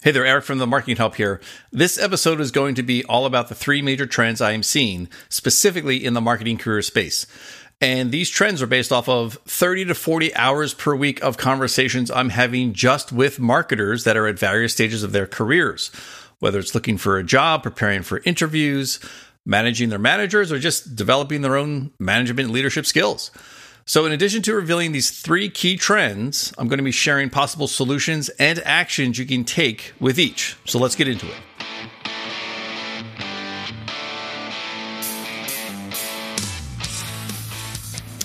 Hey 0.00 0.12
there, 0.12 0.24
Eric 0.24 0.44
from 0.44 0.58
the 0.58 0.66
Marketing 0.66 0.94
Help 0.94 1.16
here. 1.16 1.40
This 1.72 1.98
episode 1.98 2.40
is 2.40 2.52
going 2.52 2.76
to 2.76 2.84
be 2.84 3.04
all 3.06 3.26
about 3.26 3.48
the 3.48 3.54
three 3.56 3.82
major 3.82 4.06
trends 4.06 4.40
I 4.40 4.52
am 4.52 4.62
seeing, 4.62 5.08
specifically 5.28 6.04
in 6.04 6.14
the 6.14 6.20
marketing 6.20 6.56
career 6.56 6.82
space. 6.82 7.26
And 7.80 8.12
these 8.12 8.30
trends 8.30 8.62
are 8.62 8.68
based 8.68 8.92
off 8.92 9.08
of 9.08 9.38
30 9.46 9.86
to 9.86 9.96
40 9.96 10.36
hours 10.36 10.72
per 10.72 10.94
week 10.94 11.20
of 11.20 11.36
conversations 11.36 12.12
I'm 12.12 12.28
having 12.28 12.74
just 12.74 13.10
with 13.10 13.40
marketers 13.40 14.04
that 14.04 14.16
are 14.16 14.28
at 14.28 14.38
various 14.38 14.72
stages 14.72 15.02
of 15.02 15.10
their 15.10 15.26
careers, 15.26 15.90
whether 16.38 16.60
it's 16.60 16.76
looking 16.76 16.96
for 16.96 17.18
a 17.18 17.24
job, 17.24 17.64
preparing 17.64 18.04
for 18.04 18.22
interviews, 18.24 19.00
managing 19.44 19.88
their 19.88 19.98
managers, 19.98 20.52
or 20.52 20.60
just 20.60 20.94
developing 20.94 21.42
their 21.42 21.56
own 21.56 21.90
management 21.98 22.46
and 22.46 22.54
leadership 22.54 22.86
skills. 22.86 23.32
So, 23.88 24.04
in 24.04 24.12
addition 24.12 24.42
to 24.42 24.54
revealing 24.54 24.92
these 24.92 25.10
three 25.10 25.48
key 25.48 25.78
trends, 25.78 26.52
I'm 26.58 26.68
going 26.68 26.76
to 26.76 26.84
be 26.84 26.90
sharing 26.90 27.30
possible 27.30 27.66
solutions 27.66 28.28
and 28.38 28.58
actions 28.66 29.18
you 29.18 29.24
can 29.24 29.44
take 29.44 29.94
with 29.98 30.18
each. 30.18 30.58
So, 30.66 30.78
let's 30.78 30.94
get 30.94 31.08
into 31.08 31.26
it. 31.26 31.34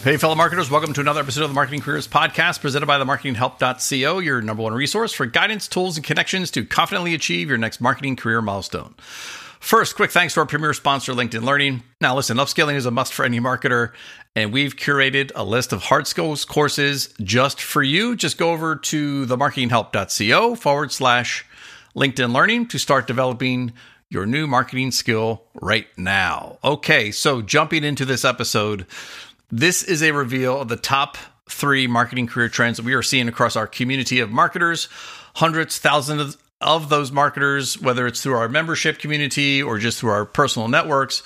Hey, 0.03 0.17
fellow 0.17 0.35
marketers, 0.35 0.69
welcome 0.69 0.91
to 0.91 0.99
another 0.99 1.21
episode 1.21 1.43
of 1.43 1.52
the 1.52 1.55
Marketing 1.55 1.80
Careers 1.80 2.09
Podcast 2.09 2.59
presented 2.59 2.88
by 2.88 2.97
the 2.97 3.05
marketinghelp.co, 3.05 4.19
your 4.19 4.41
number 4.41 4.63
one 4.63 4.73
resource 4.73 5.13
for 5.13 5.25
guidance, 5.25 5.69
tools, 5.69 5.95
and 5.95 6.05
connections 6.05 6.52
to 6.52 6.66
confidently 6.66 7.13
achieve 7.13 7.47
your 7.47 7.57
next 7.57 7.80
marketing 7.80 8.17
career 8.17 8.41
milestone. 8.41 8.95
First, 9.63 9.95
quick 9.95 10.12
thanks 10.12 10.34
to 10.34 10.41
our 10.41 10.45
premier 10.45 10.73
sponsor, 10.73 11.13
LinkedIn 11.13 11.41
Learning. 11.41 11.84
Now, 12.02 12.17
listen, 12.17 12.35
upskilling 12.35 12.76
is 12.76 12.85
a 12.85 12.91
must 12.91 13.13
for 13.13 13.23
any 13.23 13.40
marketer, 13.40 13.94
and 14.36 14.52
we've 14.52 14.76
curated 14.76 15.31
a 15.36 15.45
list 15.45 15.72
of 15.72 15.84
hard 15.84 16.05
skills 16.05 16.44
courses 16.44 17.13
just 17.23 17.62
for 17.62 17.81
you. 17.81 18.17
Just 18.17 18.38
go 18.38 18.52
over 18.52 18.76
to 18.76 19.26
themarketinghelp.co 19.26 20.55
forward 20.55 20.91
slash 20.91 21.45
LinkedIn 21.95 22.34
Learning 22.34 22.67
to 22.67 22.77
start 22.77 23.08
developing 23.08 23.72
your 24.09 24.26
new 24.26 24.48
marketing 24.48 24.91
skill 24.91 25.45
right 25.53 25.88
now. 25.95 26.59
Okay, 26.61 27.09
so 27.09 27.42
jumping 27.42 27.86
into 27.86 28.03
this 28.03 28.25
episode, 28.25 28.86
this 29.50 29.81
is 29.81 30.03
a 30.03 30.11
reveal 30.11 30.59
of 30.59 30.67
the 30.67 30.75
top 30.75 31.17
three 31.48 31.88
marketing 31.88 32.27
career 32.27 32.50
trends 32.50 32.75
that 32.75 32.86
we 32.86 32.94
are 32.94 33.02
seeing 33.02 33.30
across 33.30 33.55
our 33.55 33.67
community 33.67 34.20
of 34.20 34.30
marketers 34.30 34.89
hundreds, 35.36 35.77
thousands 35.80 36.38
of 36.64 36.89
those 36.89 37.11
marketers, 37.11 37.80
whether 37.80 38.08
it's 38.08 38.22
through 38.22 38.36
our 38.36 38.50
membership 38.50 39.00
community 39.00 39.61
or 39.61 39.78
just 39.78 40.00
through 40.00 40.11
our 40.11 40.25
personal 40.25 40.67
networks. 40.67 41.23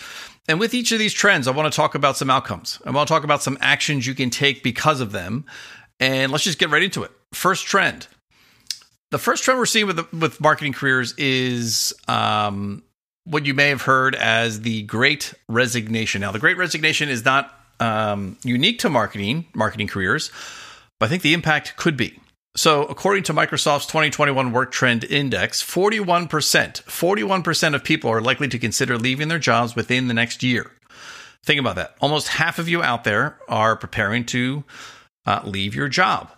And 0.48 0.60
with 0.60 0.74
each 0.74 0.92
of 0.92 1.00
these 1.00 1.14
trends, 1.14 1.48
I 1.48 1.52
want 1.52 1.72
to 1.72 1.76
talk 1.76 1.96
about 1.96 2.18
some 2.18 2.30
outcomes. 2.30 2.80
I 2.86 2.92
want 2.92 3.08
to 3.08 3.14
talk 3.14 3.24
about 3.24 3.44
some 3.44 3.58
actions 3.62 4.08
you 4.08 4.16
can 4.16 4.30
take 4.30 4.64
because 4.64 5.02
of 5.02 5.12
them. 5.12 5.46
And 6.00 6.32
let's 6.32 6.44
just 6.44 6.60
get 6.60 6.70
right 6.70 6.84
into 6.84 7.04
it. 7.04 7.12
First 7.34 7.66
trend. 7.66 8.08
The 9.12 9.18
first 9.18 9.44
trend 9.44 9.60
we're 9.60 9.66
seeing 9.66 9.88
with 9.88 10.12
with 10.14 10.42
marketing 10.42 10.74
careers 10.74 11.14
is 11.18 11.94
um, 12.08 12.84
what 13.24 13.46
you 13.46 13.54
may 13.54 13.70
have 13.70 13.82
heard 13.82 14.16
as 14.16 14.62
the 14.62 14.84
Great 14.84 15.34
Resignation. 15.48 16.22
Now, 16.22 16.32
the 16.32 16.40
Great 16.40 16.58
Resignation 16.58 17.10
is 17.10 17.24
not 17.24 17.54
um, 17.80 18.38
unique 18.44 18.80
to 18.80 18.90
marketing 18.90 19.46
marketing 19.54 19.88
careers, 19.88 20.32
but 21.00 21.08
I 21.08 21.10
think 21.10 21.24
the 21.24 21.34
impact 21.34 21.78
could 21.78 21.96
be. 21.96 22.20
So, 22.56 22.84
according 22.86 23.24
to 23.24 23.34
Microsoft's 23.34 23.86
2021 23.86 24.52
Work 24.52 24.72
Trend 24.72 25.04
Index, 25.04 25.62
41%, 25.62 26.28
41% 26.28 27.76
of 27.76 27.84
people 27.84 28.10
are 28.10 28.22
likely 28.22 28.48
to 28.48 28.58
consider 28.58 28.98
leaving 28.98 29.28
their 29.28 29.38
jobs 29.38 29.76
within 29.76 30.08
the 30.08 30.14
next 30.14 30.42
year. 30.42 30.72
Think 31.44 31.60
about 31.60 31.76
that. 31.76 31.96
Almost 32.02 32.30
half 32.30 32.58
of 32.58 32.68
you 32.68 32.82
out 32.82 33.04
there 33.04 33.38
are 33.48 33.76
preparing 33.76 34.26
to 34.26 34.64
uh, 35.26 35.42
leave 35.44 35.76
your 35.76 35.88
job. 35.88 36.32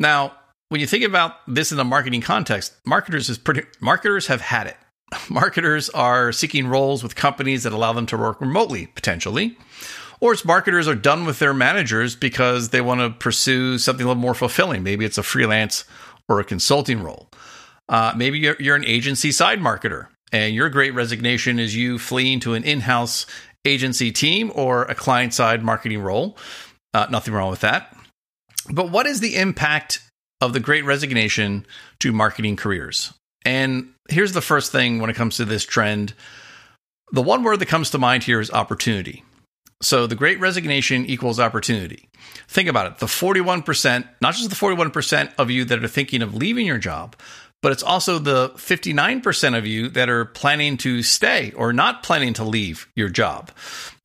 Now, 0.00 0.32
when 0.68 0.80
you 0.80 0.86
think 0.86 1.04
about 1.04 1.34
this 1.46 1.70
in 1.70 1.78
a 1.78 1.84
marketing 1.84 2.22
context, 2.22 2.74
marketers 2.84 3.28
is 3.28 3.38
pretty 3.38 3.62
marketers 3.80 4.26
have 4.28 4.40
had 4.40 4.66
it. 4.66 4.76
Marketers 5.30 5.88
are 5.90 6.32
seeking 6.32 6.66
roles 6.66 7.02
with 7.02 7.14
companies 7.14 7.62
that 7.62 7.72
allow 7.72 7.94
them 7.94 8.04
to 8.06 8.16
work 8.18 8.40
remotely, 8.42 8.86
potentially 8.88 9.56
or 10.20 10.32
it's 10.32 10.44
marketers 10.44 10.88
are 10.88 10.94
done 10.94 11.24
with 11.24 11.38
their 11.38 11.54
managers 11.54 12.16
because 12.16 12.70
they 12.70 12.80
want 12.80 13.00
to 13.00 13.10
pursue 13.10 13.78
something 13.78 14.04
a 14.04 14.08
little 14.08 14.20
more 14.20 14.34
fulfilling. 14.34 14.82
Maybe 14.82 15.04
it's 15.04 15.18
a 15.18 15.22
freelance 15.22 15.84
or 16.28 16.40
a 16.40 16.44
consulting 16.44 17.02
role. 17.02 17.28
Uh, 17.88 18.12
maybe 18.16 18.38
you're, 18.38 18.56
you're 18.58 18.76
an 18.76 18.84
agency 18.84 19.32
side 19.32 19.60
marketer, 19.60 20.08
and 20.32 20.54
your 20.54 20.68
great 20.68 20.94
resignation 20.94 21.58
is 21.58 21.74
you 21.74 21.98
fleeing 21.98 22.40
to 22.40 22.54
an 22.54 22.64
in 22.64 22.80
house 22.80 23.26
agency 23.64 24.12
team 24.12 24.52
or 24.54 24.82
a 24.84 24.94
client 24.94 25.32
side 25.34 25.62
marketing 25.62 26.00
role. 26.02 26.36
Uh, 26.92 27.06
nothing 27.10 27.34
wrong 27.34 27.50
with 27.50 27.60
that. 27.60 27.96
But 28.70 28.90
what 28.90 29.06
is 29.06 29.20
the 29.20 29.36
impact 29.36 30.00
of 30.40 30.52
the 30.52 30.60
great 30.60 30.84
resignation 30.84 31.66
to 32.00 32.12
marketing 32.12 32.56
careers? 32.56 33.12
And 33.44 33.94
here's 34.08 34.32
the 34.32 34.40
first 34.42 34.72
thing 34.72 34.98
when 34.98 35.10
it 35.10 35.16
comes 35.16 35.36
to 35.36 35.44
this 35.44 35.64
trend. 35.64 36.12
The 37.12 37.22
one 37.22 37.42
word 37.42 37.60
that 37.60 37.66
comes 37.66 37.90
to 37.90 37.98
mind 37.98 38.24
here 38.24 38.40
is 38.40 38.50
opportunity. 38.50 39.24
So 39.80 40.06
the 40.06 40.16
great 40.16 40.40
resignation 40.40 41.06
equals 41.06 41.38
opportunity. 41.38 42.08
Think 42.48 42.68
about 42.68 42.86
it. 42.86 42.98
The 42.98 43.06
41%, 43.06 44.08
not 44.20 44.34
just 44.34 44.50
the 44.50 44.56
41% 44.56 45.32
of 45.38 45.50
you 45.50 45.64
that 45.66 45.82
are 45.82 45.88
thinking 45.88 46.22
of 46.22 46.34
leaving 46.34 46.66
your 46.66 46.78
job, 46.78 47.14
but 47.62 47.72
it's 47.72 47.82
also 47.82 48.18
the 48.18 48.50
59% 48.50 49.56
of 49.56 49.66
you 49.66 49.88
that 49.90 50.08
are 50.08 50.24
planning 50.24 50.76
to 50.78 51.02
stay 51.02 51.52
or 51.52 51.72
not 51.72 52.02
planning 52.02 52.34
to 52.34 52.44
leave 52.44 52.88
your 52.94 53.08
job 53.08 53.50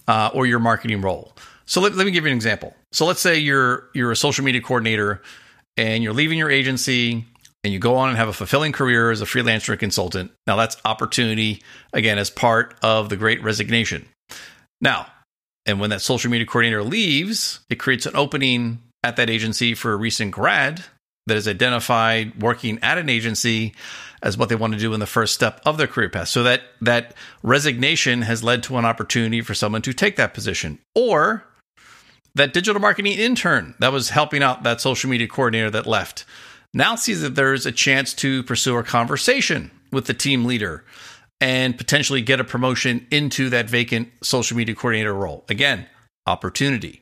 uh, 0.07 0.29
or 0.33 0.45
your 0.45 0.59
marketing 0.59 1.01
role. 1.01 1.33
So 1.65 1.81
let, 1.81 1.95
let 1.95 2.05
me 2.05 2.11
give 2.11 2.25
you 2.25 2.31
an 2.31 2.35
example. 2.35 2.75
So 2.91 3.05
let's 3.05 3.21
say 3.21 3.37
you're 3.37 3.89
you're 3.93 4.11
a 4.11 4.15
social 4.15 4.43
media 4.43 4.61
coordinator 4.61 5.21
and 5.77 6.03
you're 6.03 6.13
leaving 6.13 6.37
your 6.37 6.51
agency 6.51 7.25
and 7.63 7.73
you 7.73 7.79
go 7.79 7.95
on 7.95 8.09
and 8.09 8.17
have 8.17 8.27
a 8.27 8.33
fulfilling 8.33 8.73
career 8.73 9.11
as 9.11 9.21
a 9.21 9.25
freelancer 9.25 9.69
and 9.69 9.79
consultant. 9.79 10.31
Now 10.45 10.55
that's 10.55 10.77
opportunity 10.83 11.63
again 11.93 12.17
as 12.17 12.29
part 12.29 12.75
of 12.83 13.09
the 13.09 13.15
great 13.15 13.41
resignation. 13.41 14.07
Now, 14.81 15.07
and 15.65 15.79
when 15.79 15.89
that 15.91 16.01
social 16.01 16.29
media 16.29 16.45
coordinator 16.45 16.83
leaves, 16.83 17.61
it 17.69 17.75
creates 17.75 18.05
an 18.05 18.15
opening 18.15 18.81
at 19.03 19.15
that 19.15 19.29
agency 19.29 19.73
for 19.73 19.93
a 19.93 19.97
recent 19.97 20.31
grad 20.31 20.83
that 21.27 21.37
is 21.37 21.47
identified 21.47 22.41
working 22.41 22.79
at 22.81 22.97
an 22.97 23.09
agency 23.09 23.73
as 24.21 24.37
what 24.37 24.49
they 24.49 24.55
want 24.55 24.73
to 24.73 24.79
do 24.79 24.93
in 24.93 24.99
the 24.99 25.05
first 25.05 25.33
step 25.33 25.61
of 25.65 25.77
their 25.77 25.87
career 25.87 26.09
path. 26.09 26.27
So 26.27 26.43
that 26.43 26.61
that 26.81 27.13
resignation 27.43 28.23
has 28.23 28.43
led 28.43 28.63
to 28.63 28.77
an 28.77 28.85
opportunity 28.85 29.41
for 29.41 29.53
someone 29.53 29.81
to 29.83 29.93
take 29.93 30.15
that 30.17 30.33
position. 30.33 30.79
Or 30.95 31.45
that 32.35 32.53
digital 32.53 32.81
marketing 32.81 33.13
intern 33.13 33.75
that 33.79 33.91
was 33.91 34.09
helping 34.09 34.43
out 34.43 34.63
that 34.63 34.81
social 34.81 35.09
media 35.09 35.27
coordinator 35.27 35.69
that 35.69 35.85
left 35.85 36.25
now 36.73 36.95
sees 36.95 37.21
that 37.21 37.35
there's 37.35 37.65
a 37.65 37.71
chance 37.71 38.13
to 38.15 38.43
pursue 38.43 38.75
a 38.77 38.83
conversation 38.83 39.71
with 39.91 40.07
the 40.07 40.13
team 40.13 40.45
leader 40.45 40.83
and 41.41 41.77
potentially 41.77 42.21
get 42.21 42.39
a 42.39 42.43
promotion 42.43 43.05
into 43.11 43.49
that 43.49 43.69
vacant 43.69 44.09
social 44.21 44.57
media 44.57 44.75
coordinator 44.75 45.13
role. 45.13 45.43
Again, 45.49 45.87
opportunity. 46.25 47.01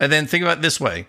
And 0.00 0.10
then 0.10 0.26
think 0.26 0.42
about 0.42 0.62
this 0.62 0.80
way 0.80 1.06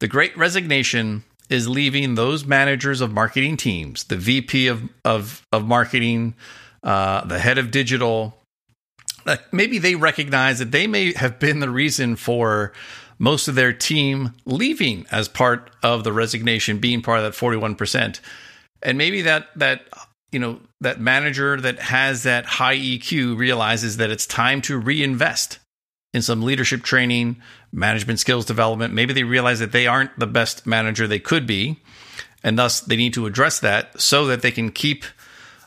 the 0.00 0.08
great 0.08 0.36
resignation 0.36 1.24
is 1.48 1.68
leaving 1.68 2.14
those 2.14 2.44
managers 2.44 3.00
of 3.00 3.12
marketing 3.12 3.56
teams, 3.56 4.04
the 4.04 4.16
VP 4.16 4.68
of, 4.68 4.88
of, 5.04 5.42
of 5.52 5.66
marketing, 5.66 6.34
uh, 6.82 7.24
the 7.24 7.38
head 7.38 7.58
of 7.58 7.70
digital. 7.70 8.36
Uh, 9.26 9.36
maybe 9.52 9.78
they 9.78 9.96
recognize 9.96 10.60
that 10.60 10.70
they 10.70 10.86
may 10.86 11.12
have 11.14 11.38
been 11.38 11.60
the 11.60 11.68
reason 11.68 12.16
for 12.16 12.72
most 13.18 13.48
of 13.48 13.54
their 13.54 13.72
team 13.72 14.32
leaving 14.46 15.06
as 15.10 15.28
part 15.28 15.70
of 15.82 16.04
the 16.04 16.12
resignation, 16.12 16.78
being 16.78 17.02
part 17.02 17.18
of 17.18 17.24
that 17.24 17.38
41%. 17.38 18.20
And 18.82 18.96
maybe 18.96 19.22
that 19.22 19.48
that 19.56 19.82
you 20.32 20.38
know 20.38 20.60
that 20.80 21.00
manager 21.00 21.60
that 21.60 21.78
has 21.78 22.22
that 22.22 22.46
high 22.46 22.76
EQ 22.76 23.36
realizes 23.36 23.96
that 23.98 24.10
it's 24.10 24.26
time 24.26 24.60
to 24.62 24.78
reinvest 24.78 25.58
in 26.12 26.22
some 26.22 26.42
leadership 26.42 26.82
training, 26.82 27.40
management 27.72 28.18
skills 28.18 28.44
development. 28.44 28.94
Maybe 28.94 29.12
they 29.12 29.22
realize 29.22 29.60
that 29.60 29.72
they 29.72 29.86
aren't 29.86 30.18
the 30.18 30.26
best 30.26 30.66
manager 30.66 31.06
they 31.06 31.20
could 31.20 31.46
be, 31.46 31.80
and 32.42 32.58
thus 32.58 32.80
they 32.80 32.96
need 32.96 33.14
to 33.14 33.26
address 33.26 33.60
that 33.60 34.00
so 34.00 34.26
that 34.26 34.42
they 34.42 34.50
can 34.50 34.70
keep 34.70 35.04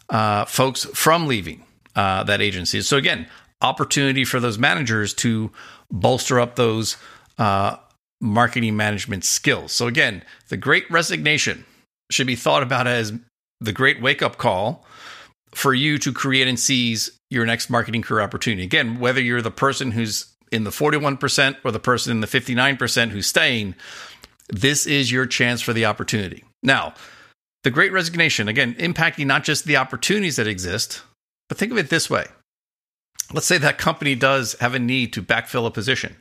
uh, 0.09 0.45
folks 0.45 0.85
from 0.85 1.27
leaving 1.27 1.63
uh, 1.95 2.23
that 2.23 2.41
agency. 2.41 2.81
So 2.81 2.97
again, 2.97 3.27
opportunity 3.61 4.25
for 4.25 4.39
those 4.39 4.57
managers 4.57 5.13
to 5.15 5.51
bolster 5.91 6.39
up 6.39 6.55
those 6.55 6.97
uh, 7.37 7.77
marketing 8.19 8.75
management 8.75 9.23
skills. 9.23 9.71
So 9.71 9.87
again, 9.87 10.23
the 10.49 10.57
Great 10.57 10.89
Resignation 10.91 11.65
should 12.11 12.27
be 12.27 12.35
thought 12.35 12.63
about 12.63 12.87
as 12.87 13.13
the 13.63 13.71
great 13.71 14.01
wake 14.01 14.21
up 14.21 14.37
call 14.37 14.85
for 15.51 15.73
you 15.73 15.97
to 15.99 16.11
create 16.11 16.47
and 16.47 16.59
seize 16.59 17.11
your 17.29 17.45
next 17.45 17.69
marketing 17.69 18.01
career 18.01 18.21
opportunity. 18.21 18.63
Again, 18.63 18.99
whether 18.99 19.21
you're 19.21 19.41
the 19.41 19.51
person 19.51 19.91
who's 19.91 20.33
in 20.51 20.63
the 20.63 20.69
41% 20.69 21.57
or 21.63 21.71
the 21.71 21.79
person 21.79 22.11
in 22.11 22.21
the 22.21 22.27
59% 22.27 23.09
who's 23.09 23.27
staying, 23.27 23.75
this 24.49 24.85
is 24.85 25.11
your 25.11 25.25
chance 25.25 25.61
for 25.61 25.73
the 25.73 25.85
opportunity. 25.85 26.43
Now, 26.61 26.93
the 27.63 27.71
great 27.71 27.91
resignation, 27.91 28.47
again, 28.47 28.75
impacting 28.75 29.25
not 29.25 29.43
just 29.43 29.65
the 29.65 29.77
opportunities 29.77 30.35
that 30.35 30.47
exist, 30.47 31.01
but 31.47 31.57
think 31.57 31.71
of 31.71 31.77
it 31.77 31.89
this 31.89 32.09
way. 32.09 32.25
Let's 33.31 33.47
say 33.47 33.57
that 33.57 33.77
company 33.77 34.15
does 34.15 34.55
have 34.59 34.73
a 34.73 34.79
need 34.79 35.13
to 35.13 35.23
backfill 35.23 35.65
a 35.65 35.71
position. 35.71 36.17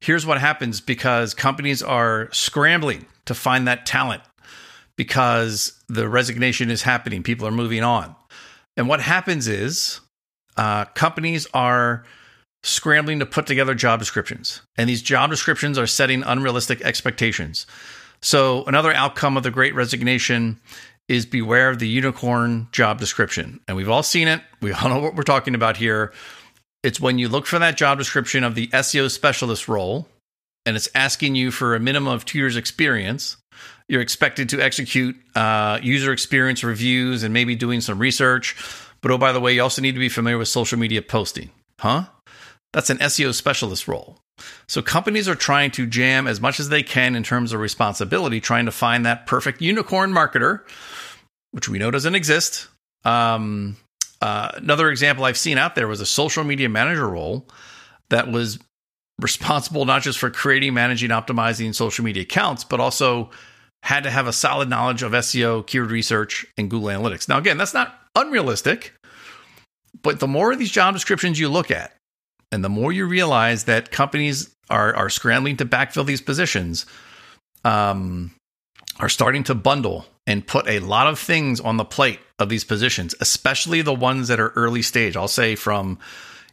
Here's 0.00 0.26
what 0.26 0.40
happens 0.40 0.80
because 0.80 1.34
companies 1.34 1.82
are 1.82 2.28
scrambling 2.32 3.06
to 3.26 3.34
find 3.34 3.68
that 3.68 3.86
talent 3.86 4.22
because 4.96 5.80
the 5.88 6.08
resignation 6.08 6.70
is 6.70 6.82
happening. 6.82 7.22
People 7.22 7.46
are 7.46 7.52
moving 7.52 7.82
on. 7.82 8.14
And 8.76 8.88
what 8.88 9.00
happens 9.00 9.48
is 9.48 10.00
uh, 10.56 10.84
companies 10.86 11.46
are 11.54 12.04
scrambling 12.62 13.18
to 13.18 13.26
put 13.26 13.46
together 13.46 13.74
job 13.74 13.98
descriptions, 13.98 14.62
and 14.76 14.88
these 14.88 15.02
job 15.02 15.30
descriptions 15.30 15.78
are 15.78 15.86
setting 15.86 16.22
unrealistic 16.22 16.80
expectations. 16.82 17.66
So, 18.22 18.64
another 18.64 18.92
outcome 18.92 19.36
of 19.36 19.42
the 19.42 19.50
great 19.50 19.74
resignation 19.74 20.58
is 21.08 21.26
beware 21.26 21.68
of 21.68 21.78
the 21.78 21.88
unicorn 21.88 22.68
job 22.72 22.98
description. 22.98 23.60
And 23.68 23.76
we've 23.76 23.90
all 23.90 24.02
seen 24.02 24.28
it. 24.28 24.40
We 24.62 24.72
all 24.72 24.88
know 24.88 25.00
what 25.00 25.14
we're 25.14 25.22
talking 25.22 25.54
about 25.54 25.76
here. 25.76 26.12
It's 26.82 27.00
when 27.00 27.18
you 27.18 27.28
look 27.28 27.46
for 27.46 27.58
that 27.58 27.76
job 27.76 27.98
description 27.98 28.44
of 28.44 28.54
the 28.54 28.68
SEO 28.68 29.10
specialist 29.10 29.68
role, 29.68 30.08
and 30.64 30.76
it's 30.76 30.88
asking 30.94 31.34
you 31.34 31.50
for 31.50 31.74
a 31.74 31.80
minimum 31.80 32.12
of 32.12 32.24
two 32.24 32.38
years' 32.38 32.56
experience. 32.56 33.36
You're 33.88 34.00
expected 34.00 34.48
to 34.50 34.60
execute 34.60 35.16
uh, 35.34 35.78
user 35.82 36.12
experience 36.12 36.64
reviews 36.64 37.22
and 37.22 37.34
maybe 37.34 37.54
doing 37.54 37.80
some 37.80 37.98
research. 37.98 38.56
But 39.02 39.10
oh, 39.10 39.18
by 39.18 39.32
the 39.32 39.40
way, 39.40 39.54
you 39.54 39.62
also 39.62 39.82
need 39.82 39.92
to 39.92 39.98
be 39.98 40.08
familiar 40.08 40.38
with 40.38 40.48
social 40.48 40.78
media 40.78 41.02
posting. 41.02 41.50
Huh? 41.78 42.06
That's 42.72 42.90
an 42.90 42.98
SEO 42.98 43.34
specialist 43.34 43.86
role. 43.86 44.18
So 44.66 44.82
companies 44.82 45.28
are 45.28 45.34
trying 45.34 45.70
to 45.72 45.86
jam 45.86 46.26
as 46.26 46.40
much 46.40 46.58
as 46.58 46.68
they 46.68 46.82
can 46.82 47.14
in 47.14 47.22
terms 47.22 47.52
of 47.52 47.60
responsibility, 47.60 48.40
trying 48.40 48.64
to 48.66 48.72
find 48.72 49.06
that 49.06 49.26
perfect 49.26 49.60
unicorn 49.60 50.12
marketer, 50.12 50.60
which 51.52 51.68
we 51.68 51.78
know 51.78 51.90
doesn't 51.90 52.14
exist. 52.14 52.68
Um, 53.04 53.76
uh, 54.20 54.52
another 54.54 54.90
example 54.90 55.24
I've 55.24 55.36
seen 55.36 55.58
out 55.58 55.74
there 55.74 55.86
was 55.86 56.00
a 56.00 56.06
social 56.06 56.42
media 56.42 56.68
manager 56.68 57.08
role 57.08 57.46
that 58.08 58.30
was 58.30 58.58
responsible 59.20 59.84
not 59.84 60.02
just 60.02 60.18
for 60.18 60.30
creating, 60.30 60.74
managing, 60.74 61.10
optimizing 61.10 61.74
social 61.74 62.04
media 62.04 62.22
accounts, 62.22 62.64
but 62.64 62.80
also 62.80 63.30
had 63.84 64.04
to 64.04 64.10
have 64.10 64.26
a 64.26 64.32
solid 64.32 64.70
knowledge 64.70 65.02
of 65.02 65.12
SEO, 65.12 65.66
keyword 65.66 65.90
research, 65.90 66.46
and 66.56 66.70
Google 66.70 66.88
Analytics. 66.88 67.28
Now, 67.28 67.36
again, 67.36 67.58
that's 67.58 67.74
not 67.74 67.94
unrealistic, 68.16 68.94
but 70.02 70.20
the 70.20 70.26
more 70.26 70.52
of 70.52 70.58
these 70.58 70.70
job 70.70 70.94
descriptions 70.94 71.38
you 71.38 71.50
look 71.50 71.70
at, 71.70 71.94
and 72.50 72.64
the 72.64 72.70
more 72.70 72.92
you 72.92 73.04
realize 73.04 73.64
that 73.64 73.90
companies 73.90 74.54
are 74.70 74.96
are 74.96 75.10
scrambling 75.10 75.58
to 75.58 75.66
backfill 75.66 76.06
these 76.06 76.22
positions, 76.22 76.86
um, 77.66 78.34
are 79.00 79.10
starting 79.10 79.44
to 79.44 79.54
bundle 79.54 80.06
and 80.26 80.46
put 80.46 80.66
a 80.66 80.78
lot 80.78 81.06
of 81.06 81.18
things 81.18 81.60
on 81.60 81.76
the 81.76 81.84
plate 81.84 82.20
of 82.38 82.48
these 82.48 82.64
positions, 82.64 83.14
especially 83.20 83.82
the 83.82 83.92
ones 83.92 84.28
that 84.28 84.40
are 84.40 84.48
early 84.56 84.80
stage. 84.80 85.14
I'll 85.14 85.28
say 85.28 85.56
from 85.56 85.98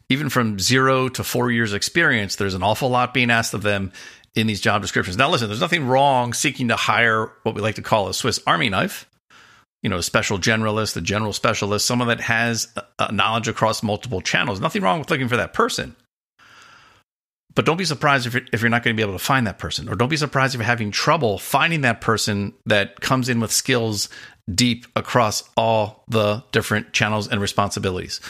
even 0.08 0.28
from 0.28 0.58
zero 0.58 1.08
to 1.08 1.24
four 1.24 1.50
years 1.50 1.72
experience, 1.72 2.36
there's 2.36 2.54
an 2.54 2.62
awful 2.62 2.88
lot 2.88 3.14
being 3.14 3.30
asked 3.30 3.54
of 3.54 3.62
them 3.62 3.92
in 4.34 4.46
these 4.46 4.60
job 4.60 4.82
descriptions. 4.82 5.16
Now, 5.16 5.30
listen, 5.30 5.48
there's 5.48 5.60
nothing 5.60 5.86
wrong 5.86 6.32
seeking 6.32 6.68
to 6.68 6.76
hire 6.76 7.32
what 7.42 7.54
we 7.54 7.60
like 7.60 7.74
to 7.76 7.82
call 7.82 8.08
a 8.08 8.14
Swiss 8.14 8.40
Army 8.46 8.68
knife, 8.68 9.08
you 9.82 9.90
know, 9.90 9.96
a 9.96 10.02
special 10.02 10.38
generalist, 10.38 10.96
a 10.96 11.00
general 11.00 11.32
specialist, 11.32 11.86
someone 11.86 12.08
that 12.08 12.20
has 12.20 12.68
knowledge 13.10 13.48
across 13.48 13.82
multiple 13.82 14.20
channels. 14.20 14.60
Nothing 14.60 14.82
wrong 14.82 14.98
with 14.98 15.10
looking 15.10 15.28
for 15.28 15.36
that 15.36 15.52
person. 15.52 15.96
But 17.54 17.66
don't 17.66 17.76
be 17.76 17.84
surprised 17.84 18.26
if 18.26 18.32
you're, 18.32 18.44
if 18.52 18.62
you're 18.62 18.70
not 18.70 18.82
going 18.82 18.96
to 18.96 18.98
be 18.98 19.06
able 19.06 19.18
to 19.18 19.24
find 19.24 19.46
that 19.46 19.58
person, 19.58 19.88
or 19.88 19.94
don't 19.94 20.08
be 20.08 20.16
surprised 20.16 20.54
if 20.54 20.60
you're 20.60 20.66
having 20.66 20.90
trouble 20.90 21.36
finding 21.36 21.82
that 21.82 22.00
person 22.00 22.54
that 22.64 23.00
comes 23.00 23.28
in 23.28 23.40
with 23.40 23.52
skills 23.52 24.08
deep 24.52 24.86
across 24.96 25.44
all 25.54 26.04
the 26.08 26.42
different 26.52 26.94
channels 26.94 27.28
and 27.28 27.42
responsibilities. 27.42 28.20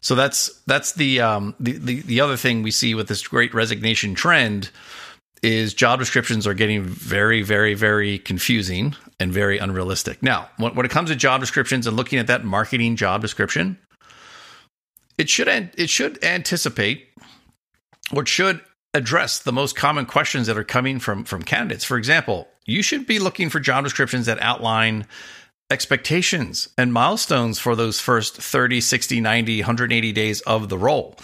So 0.00 0.14
that's 0.14 0.50
that's 0.66 0.92
the 0.92 1.20
um, 1.20 1.54
the, 1.58 1.72
the 1.72 2.00
the 2.02 2.20
other 2.20 2.36
thing 2.36 2.62
we 2.62 2.70
see 2.70 2.94
with 2.94 3.08
this 3.08 3.26
great 3.26 3.54
resignation 3.54 4.14
trend 4.14 4.70
is 5.42 5.74
job 5.74 5.98
descriptions 5.98 6.46
are 6.46 6.54
getting 6.54 6.82
very, 6.82 7.42
very, 7.42 7.74
very 7.74 8.18
confusing 8.18 8.96
and 9.20 9.32
very 9.32 9.58
unrealistic. 9.58 10.22
Now, 10.22 10.48
when, 10.56 10.74
when 10.74 10.86
it 10.86 10.90
comes 10.90 11.10
to 11.10 11.16
job 11.16 11.40
descriptions 11.40 11.86
and 11.86 11.96
looking 11.96 12.18
at 12.18 12.26
that 12.26 12.44
marketing 12.44 12.96
job 12.96 13.20
description, 13.20 13.78
it 15.18 15.28
should 15.28 15.48
it 15.48 15.90
should 15.90 16.22
anticipate 16.24 17.08
or 18.12 18.26
should 18.26 18.60
address 18.94 19.38
the 19.40 19.52
most 19.52 19.76
common 19.76 20.06
questions 20.06 20.46
that 20.46 20.58
are 20.58 20.64
coming 20.64 20.98
from 20.98 21.24
from 21.24 21.42
candidates. 21.42 21.84
For 21.84 21.96
example, 21.96 22.48
you 22.66 22.82
should 22.82 23.06
be 23.06 23.18
looking 23.18 23.50
for 23.50 23.60
job 23.60 23.84
descriptions 23.84 24.26
that 24.26 24.40
outline 24.40 25.06
expectations 25.70 26.68
and 26.78 26.92
milestones 26.92 27.58
for 27.58 27.74
those 27.74 28.00
first 28.00 28.36
30, 28.36 28.80
60, 28.80 29.20
90, 29.20 29.60
180 29.60 30.12
days 30.12 30.40
of 30.42 30.68
the 30.68 30.78
role. 30.78 31.16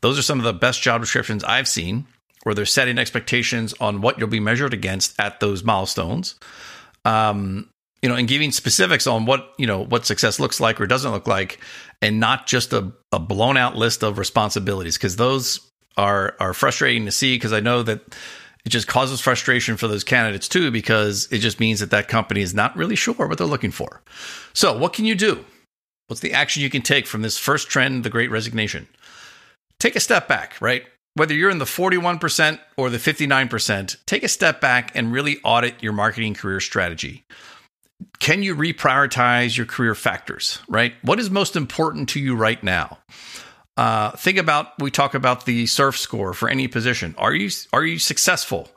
Those 0.00 0.18
are 0.18 0.22
some 0.22 0.38
of 0.38 0.44
the 0.44 0.52
best 0.52 0.82
job 0.82 1.00
descriptions 1.00 1.44
I've 1.44 1.68
seen 1.68 2.06
where 2.42 2.54
they're 2.54 2.66
setting 2.66 2.98
expectations 2.98 3.74
on 3.80 4.00
what 4.00 4.18
you'll 4.18 4.28
be 4.28 4.40
measured 4.40 4.74
against 4.74 5.18
at 5.18 5.40
those 5.40 5.64
milestones. 5.64 6.34
Um, 7.04 7.70
you 8.02 8.08
know, 8.10 8.16
and 8.16 8.28
giving 8.28 8.52
specifics 8.52 9.06
on 9.06 9.24
what, 9.24 9.54
you 9.56 9.66
know, 9.66 9.82
what 9.82 10.04
success 10.04 10.38
looks 10.38 10.60
like 10.60 10.78
or 10.78 10.86
doesn't 10.86 11.10
look 11.10 11.26
like, 11.26 11.58
and 12.02 12.20
not 12.20 12.46
just 12.46 12.74
a, 12.74 12.92
a 13.12 13.18
blown 13.18 13.56
out 13.56 13.76
list 13.76 14.02
of 14.02 14.18
responsibilities, 14.18 14.98
because 14.98 15.16
those 15.16 15.70
are 15.96 16.36
are 16.38 16.52
frustrating 16.52 17.06
to 17.06 17.12
see 17.12 17.36
because 17.36 17.52
I 17.52 17.60
know 17.60 17.82
that 17.82 18.00
it 18.64 18.70
just 18.70 18.88
causes 18.88 19.20
frustration 19.20 19.76
for 19.76 19.88
those 19.88 20.04
candidates 20.04 20.48
too, 20.48 20.70
because 20.70 21.28
it 21.30 21.38
just 21.38 21.60
means 21.60 21.80
that 21.80 21.90
that 21.90 22.08
company 22.08 22.40
is 22.40 22.54
not 22.54 22.76
really 22.76 22.96
sure 22.96 23.14
what 23.14 23.38
they're 23.38 23.46
looking 23.46 23.70
for. 23.70 24.02
So, 24.52 24.76
what 24.76 24.92
can 24.92 25.04
you 25.04 25.14
do? 25.14 25.44
What's 26.06 26.20
the 26.20 26.32
action 26.32 26.62
you 26.62 26.70
can 26.70 26.82
take 26.82 27.06
from 27.06 27.22
this 27.22 27.38
first 27.38 27.68
trend, 27.68 28.04
the 28.04 28.10
great 28.10 28.30
resignation? 28.30 28.88
Take 29.78 29.96
a 29.96 30.00
step 30.00 30.28
back, 30.28 30.56
right? 30.60 30.84
whether 31.14 31.34
you're 31.34 31.50
in 31.50 31.58
the 31.58 31.64
41% 31.64 32.58
or 32.76 32.90
the 32.90 32.98
59%, 32.98 33.96
take 34.04 34.22
a 34.22 34.28
step 34.28 34.60
back 34.60 34.90
and 34.94 35.12
really 35.12 35.38
audit 35.44 35.82
your 35.82 35.92
marketing 35.92 36.34
career 36.34 36.60
strategy. 36.60 37.24
Can 38.18 38.42
you 38.42 38.56
reprioritize 38.56 39.56
your 39.56 39.66
career 39.66 39.94
factors, 39.94 40.58
right? 40.68 40.94
What 41.02 41.20
is 41.20 41.30
most 41.30 41.56
important 41.56 42.08
to 42.10 42.20
you 42.20 42.34
right 42.34 42.62
now? 42.62 42.98
Uh, 43.76 44.12
think 44.12 44.38
about 44.38 44.78
we 44.78 44.90
talk 44.90 45.14
about 45.14 45.46
the 45.46 45.66
surf 45.66 45.98
score 45.98 46.32
for 46.32 46.48
any 46.48 46.68
position. 46.68 47.14
Are 47.18 47.34
you 47.34 47.50
are 47.72 47.84
you 47.84 47.98
successful? 47.98 48.68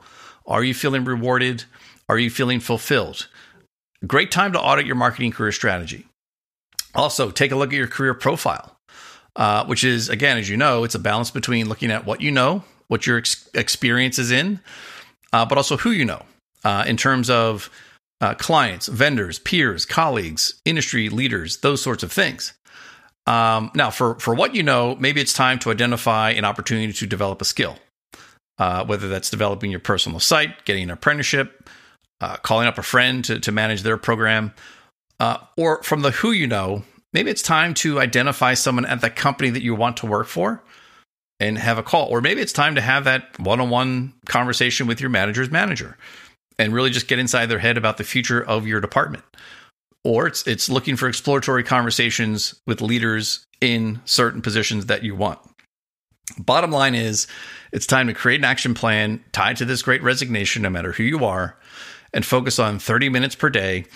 Are 0.46 0.64
you 0.64 0.74
feeling 0.74 1.04
rewarded? 1.04 1.64
Are 2.08 2.18
you 2.18 2.30
feeling 2.30 2.58
fulfilled? 2.58 3.28
Great 4.06 4.30
time 4.30 4.52
to 4.52 4.60
audit 4.60 4.86
your 4.86 4.96
marketing 4.96 5.32
career 5.32 5.52
strategy. 5.52 6.06
Also, 6.94 7.30
take 7.30 7.52
a 7.52 7.56
look 7.56 7.72
at 7.72 7.76
your 7.76 7.86
career 7.86 8.14
profile 8.14 8.78
uh, 9.38 9.64
which 9.66 9.84
is, 9.84 10.08
again, 10.08 10.36
as 10.36 10.50
you 10.50 10.56
know, 10.56 10.84
it's 10.84 10.96
a 10.96 10.98
balance 10.98 11.30
between 11.30 11.68
looking 11.68 11.92
at 11.92 12.04
what 12.04 12.20
you 12.20 12.30
know, 12.30 12.64
what 12.88 13.06
your 13.06 13.18
ex- 13.18 13.48
experience 13.54 14.18
is 14.18 14.32
in, 14.32 14.60
uh, 15.32 15.46
but 15.46 15.56
also 15.56 15.76
who 15.76 15.90
you 15.90 16.04
know 16.04 16.22
uh, 16.64 16.84
in 16.86 16.96
terms 16.96 17.30
of 17.30 17.70
uh, 18.20 18.34
clients, 18.34 18.88
vendors, 18.88 19.38
peers, 19.38 19.86
colleagues, 19.86 20.60
industry 20.64 21.08
leaders, 21.08 21.58
those 21.58 21.80
sorts 21.80 22.02
of 22.02 22.10
things. 22.10 22.52
Um, 23.28 23.70
now, 23.74 23.90
for, 23.90 24.18
for 24.18 24.34
what 24.34 24.54
you 24.54 24.62
know, 24.62 24.96
maybe 24.98 25.20
it's 25.20 25.34
time 25.34 25.58
to 25.58 25.70
identify 25.70 26.30
an 26.30 26.46
opportunity 26.46 26.94
to 26.94 27.06
develop 27.06 27.42
a 27.42 27.44
skill, 27.44 27.76
uh, 28.58 28.86
whether 28.86 29.06
that's 29.06 29.28
developing 29.28 29.70
your 29.70 29.80
personal 29.80 30.18
site, 30.18 30.64
getting 30.64 30.84
an 30.84 30.90
apprenticeship, 30.90 31.68
uh, 32.22 32.38
calling 32.38 32.66
up 32.66 32.78
a 32.78 32.82
friend 32.82 33.22
to, 33.26 33.38
to 33.38 33.52
manage 33.52 33.82
their 33.82 33.98
program, 33.98 34.54
or 35.58 35.82
from 35.82 36.00
the 36.00 36.10
who 36.10 36.30
you 36.30 36.46
know, 36.46 36.84
maybe 37.12 37.30
it's 37.30 37.42
time 37.42 37.74
to 37.74 38.00
identify 38.00 38.54
someone 38.54 38.86
at 38.86 39.02
the 39.02 39.10
company 39.10 39.50
that 39.50 39.62
you 39.62 39.74
want 39.74 39.98
to 39.98 40.06
work 40.06 40.26
for 40.26 40.62
and 41.38 41.58
have 41.58 41.76
a 41.76 41.82
call. 41.82 42.08
Or 42.08 42.22
maybe 42.22 42.40
it's 42.40 42.52
time 42.52 42.76
to 42.76 42.80
have 42.80 43.04
that 43.04 43.38
one 43.38 43.60
on 43.60 43.68
one 43.68 44.14
conversation 44.24 44.86
with 44.86 45.02
your 45.02 45.10
manager's 45.10 45.50
manager 45.50 45.98
and 46.58 46.72
really 46.72 46.90
just 46.90 47.08
get 47.08 47.18
inside 47.18 47.46
their 47.46 47.58
head 47.58 47.76
about 47.76 47.98
the 47.98 48.04
future 48.04 48.42
of 48.42 48.66
your 48.66 48.80
department. 48.80 49.22
Or 50.04 50.26
it's 50.26 50.46
it's 50.46 50.68
looking 50.68 50.96
for 50.96 51.08
exploratory 51.08 51.64
conversations 51.64 52.54
with 52.66 52.80
leaders 52.80 53.46
in 53.60 54.00
certain 54.04 54.42
positions 54.42 54.86
that 54.86 55.02
you 55.02 55.14
want. 55.14 55.38
Bottom 56.38 56.70
line 56.70 56.94
is 56.94 57.26
it's 57.72 57.86
time 57.86 58.06
to 58.06 58.14
create 58.14 58.40
an 58.40 58.44
action 58.44 58.74
plan 58.74 59.22
tied 59.32 59.56
to 59.56 59.64
this 59.64 59.82
great 59.82 60.02
resignation, 60.02 60.62
no 60.62 60.70
matter 60.70 60.92
who 60.92 61.02
you 61.02 61.24
are, 61.24 61.58
and 62.12 62.24
focus 62.24 62.58
on 62.58 62.78
30 62.78 63.08
minutes 63.08 63.34
per 63.34 63.50
day 63.50 63.86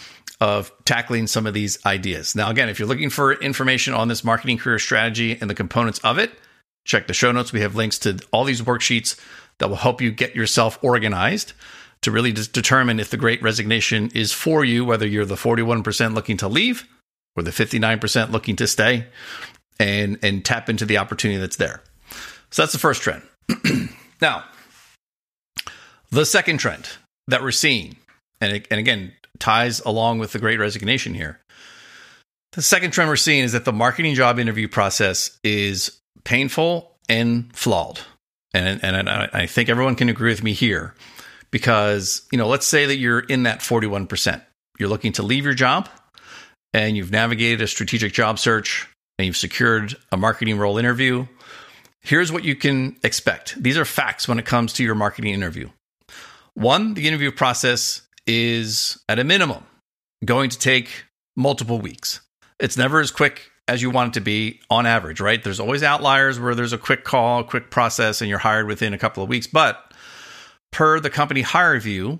of 0.40 0.72
tackling 0.84 1.26
some 1.26 1.46
of 1.46 1.54
these 1.54 1.78
ideas. 1.86 2.34
Now, 2.34 2.50
again, 2.50 2.68
if 2.68 2.78
you're 2.78 2.88
looking 2.88 3.10
for 3.10 3.34
information 3.34 3.94
on 3.94 4.08
this 4.08 4.24
marketing 4.24 4.58
career 4.58 4.78
strategy 4.78 5.38
and 5.40 5.48
the 5.48 5.54
components 5.54 6.00
of 6.00 6.18
it, 6.18 6.32
check 6.84 7.06
the 7.06 7.14
show 7.14 7.30
notes. 7.30 7.52
We 7.52 7.60
have 7.60 7.76
links 7.76 7.98
to 8.00 8.18
all 8.32 8.44
these 8.44 8.62
worksheets 8.62 9.18
that 9.58 9.68
will 9.68 9.76
help 9.76 10.00
you 10.00 10.10
get 10.10 10.34
yourself 10.34 10.78
organized 10.82 11.52
to 12.02 12.10
really 12.10 12.32
determine 12.32 13.00
if 13.00 13.10
the 13.10 13.16
great 13.16 13.42
resignation 13.42 14.10
is 14.14 14.32
for 14.32 14.64
you, 14.64 14.84
whether 14.84 15.06
you're 15.06 15.24
the 15.24 15.36
41% 15.36 16.14
looking 16.14 16.36
to 16.38 16.48
leave 16.48 16.86
or 17.36 17.42
the 17.42 17.50
59% 17.50 18.30
looking 18.30 18.56
to 18.56 18.66
stay 18.66 19.06
and, 19.78 20.18
and 20.22 20.44
tap 20.44 20.68
into 20.68 20.84
the 20.84 20.98
opportunity 20.98 21.40
that's 21.40 21.56
there. 21.56 21.82
So 22.50 22.62
that's 22.62 22.72
the 22.72 22.78
first 22.78 23.02
trend. 23.02 23.22
now, 24.20 24.44
the 26.10 26.26
second 26.26 26.58
trend 26.58 26.88
that 27.28 27.42
we're 27.42 27.52
seeing, 27.52 27.96
and, 28.40 28.66
and 28.70 28.80
again, 28.80 29.12
ties 29.38 29.80
along 29.80 30.18
with 30.18 30.32
the 30.32 30.38
great 30.38 30.58
resignation 30.58 31.14
here. 31.14 31.40
The 32.52 32.62
second 32.62 32.90
trend 32.90 33.08
we're 33.08 33.16
seeing 33.16 33.44
is 33.44 33.52
that 33.52 33.64
the 33.64 33.72
marketing 33.72 34.14
job 34.14 34.38
interview 34.38 34.68
process 34.68 35.38
is 35.42 36.00
painful 36.24 36.92
and 37.08 37.54
flawed. 37.56 38.00
And, 38.52 38.84
and 38.84 39.08
I 39.08 39.46
think 39.46 39.70
everyone 39.70 39.94
can 39.94 40.10
agree 40.10 40.30
with 40.30 40.42
me 40.42 40.52
here 40.52 40.94
because, 41.52 42.26
you 42.32 42.38
know, 42.38 42.48
let's 42.48 42.66
say 42.66 42.86
that 42.86 42.96
you're 42.96 43.20
in 43.20 43.44
that 43.44 43.60
41%. 43.60 44.42
you're 44.78 44.88
looking 44.88 45.12
to 45.12 45.22
leave 45.22 45.44
your 45.44 45.54
job 45.54 45.88
and 46.74 46.96
you've 46.96 47.12
navigated 47.12 47.60
a 47.60 47.68
strategic 47.68 48.12
job 48.12 48.38
search 48.38 48.88
and 49.18 49.26
you've 49.26 49.36
secured 49.36 49.94
a 50.10 50.16
marketing 50.16 50.58
role 50.58 50.78
interview, 50.78 51.26
here's 52.00 52.32
what 52.32 52.42
you 52.44 52.56
can 52.56 52.96
expect. 53.04 53.62
These 53.62 53.78
are 53.78 53.84
facts 53.84 54.26
when 54.26 54.38
it 54.38 54.46
comes 54.46 54.72
to 54.74 54.82
your 54.82 54.94
marketing 54.96 55.34
interview. 55.34 55.68
One, 56.54 56.94
the 56.94 57.06
interview 57.06 57.30
process 57.30 58.02
is 58.26 58.98
at 59.08 59.18
a 59.18 59.24
minimum 59.24 59.64
going 60.24 60.50
to 60.50 60.58
take 60.58 61.04
multiple 61.36 61.78
weeks. 61.78 62.20
It's 62.58 62.76
never 62.76 63.00
as 63.00 63.10
quick 63.10 63.50
as 63.68 63.82
you 63.82 63.90
want 63.90 64.08
it 64.10 64.14
to 64.14 64.20
be 64.20 64.60
on 64.70 64.86
average, 64.86 65.20
right? 65.20 65.42
There's 65.42 65.60
always 65.60 65.82
outliers 65.82 66.40
where 66.40 66.54
there's 66.54 66.72
a 66.72 66.78
quick 66.78 67.04
call, 67.04 67.44
quick 67.44 67.70
process, 67.70 68.20
and 68.20 68.28
you're 68.28 68.38
hired 68.38 68.66
within 68.66 68.92
a 68.92 68.98
couple 68.98 69.22
of 69.22 69.28
weeks. 69.28 69.46
But 69.46 69.91
per 70.72 70.98
the 70.98 71.10
company 71.10 71.42
HireVue, 71.42 72.18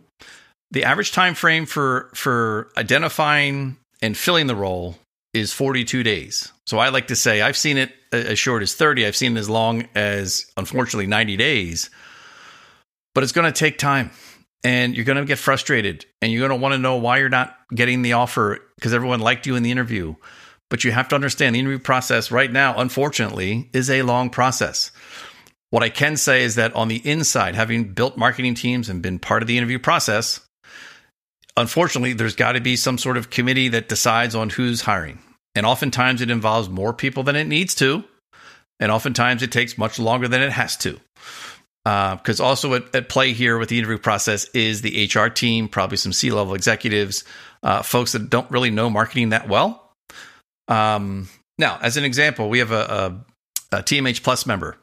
the 0.71 0.85
average 0.85 1.13
time 1.13 1.35
frame 1.35 1.67
for 1.67 2.11
for 2.15 2.71
identifying 2.77 3.77
and 4.01 4.17
filling 4.17 4.47
the 4.47 4.57
role 4.57 4.97
is 5.35 5.53
42 5.53 6.03
days. 6.03 6.53
So 6.67 6.79
I 6.79 6.91
like 6.91 7.09
to 7.09 7.17
say 7.17 7.43
I've 7.43 7.57
seen 7.57 7.79
it 7.79 7.93
as 8.13 8.39
short 8.39 8.63
as 8.63 8.75
30. 8.75 9.07
I've 9.07 9.17
seen 9.17 9.37
it 9.37 9.41
as 9.41 9.49
long 9.49 9.89
as 9.95 10.47
unfortunately 10.57 11.07
90 11.07 11.37
days. 11.37 11.91
But 13.15 13.25
it's 13.25 13.33
going 13.33 13.51
to 13.51 13.59
take 13.59 13.79
time 13.79 14.11
and 14.65 14.95
you're 14.95 15.05
going 15.05 15.19
to 15.19 15.25
get 15.25 15.39
frustrated 15.39 16.07
and 16.21 16.33
you're 16.33 16.47
going 16.47 16.59
to 16.59 16.63
want 16.63 16.73
to 16.73 16.79
know 16.79 16.97
why 16.97 17.19
you're 17.19 17.29
not 17.29 17.57
getting 17.75 18.03
the 18.03 18.15
offer 18.15 18.59
because 18.77 18.95
everyone 18.95 19.21
liked 19.21 19.47
you 19.47 19.57
in 19.57 19.63
the 19.63 19.71
interview. 19.71 20.15
But 20.71 20.85
you 20.85 20.93
have 20.93 21.09
to 21.09 21.15
understand 21.15 21.55
the 21.55 21.61
interview 21.61 21.79
process 21.79 22.31
right 22.31 22.51
now, 22.51 22.79
unfortunately, 22.79 23.69
is 23.75 23.91
a 23.91 24.03
long 24.03 24.31
process. 24.31 24.91
What 25.73 25.83
I 25.83 25.89
can 25.89 26.19
say 26.19 26.43
is 26.43 26.57
that 26.57 26.75
on 26.75 26.89
the 26.89 27.01
inside, 27.03 27.55
having 27.55 27.95
built 27.95 28.19
marketing 28.19 28.55
teams 28.55 28.91
and 28.91 29.01
been 29.01 29.19
part 29.19 29.41
of 29.43 29.49
the 29.49 29.57
interview 29.57 29.79
process, 29.79 30.41
unfortunately, 31.57 32.13
there's 32.13 32.37
got 32.37 32.53
to 32.53 32.61
be 32.61 32.77
some 32.77 32.99
sort 32.99 33.17
of 33.17 33.31
committee 33.31 33.69
that 33.69 33.89
decides 33.89 34.35
on 34.35 34.51
who's 34.51 34.83
hiring. 34.83 35.19
And 35.55 35.65
oftentimes 35.65 36.21
it 36.21 36.31
involves 36.31 36.69
more 36.69 36.93
people 36.93 37.23
than 37.23 37.37
it 37.37 37.47
needs 37.47 37.75
to. 37.77 38.05
And 38.81 38.93
oftentimes 38.93 39.43
it 39.43 39.51
takes 39.51 39.79
much 39.79 39.99
longer 39.99 40.29
than 40.29 40.43
it 40.43 40.53
has 40.53 40.77
to. 40.77 41.01
Because 41.85 42.39
uh, 42.39 42.45
also 42.45 42.75
at, 42.75 42.95
at, 42.95 43.09
play 43.09 43.33
here 43.33 43.57
with 43.57 43.71
the 43.71 43.79
interview 43.79 43.97
process 43.97 44.45
is 44.51 44.83
the 44.83 45.11
HR 45.11 45.29
team, 45.29 45.69
probably 45.69 45.97
some 45.97 46.13
C 46.13 46.31
level 46.31 46.53
executives, 46.53 47.25
uh, 47.63 47.81
folks 47.81 48.13
that 48.13 48.29
don't 48.29 48.51
really 48.51 48.71
know 48.71 48.91
marketing 48.91 49.31
that 49.31 49.49
well. 49.49 49.91
Um, 50.69 51.31
now, 51.57 51.79
as 51.81 51.97
an 51.97 52.05
example, 52.05 52.51
we 52.51 52.59
have 52.59 52.73
a, 52.73 53.25
a, 53.73 53.79
a 53.79 53.83
TMH 53.83 54.23
Plus 54.23 54.45
member 54.45 54.77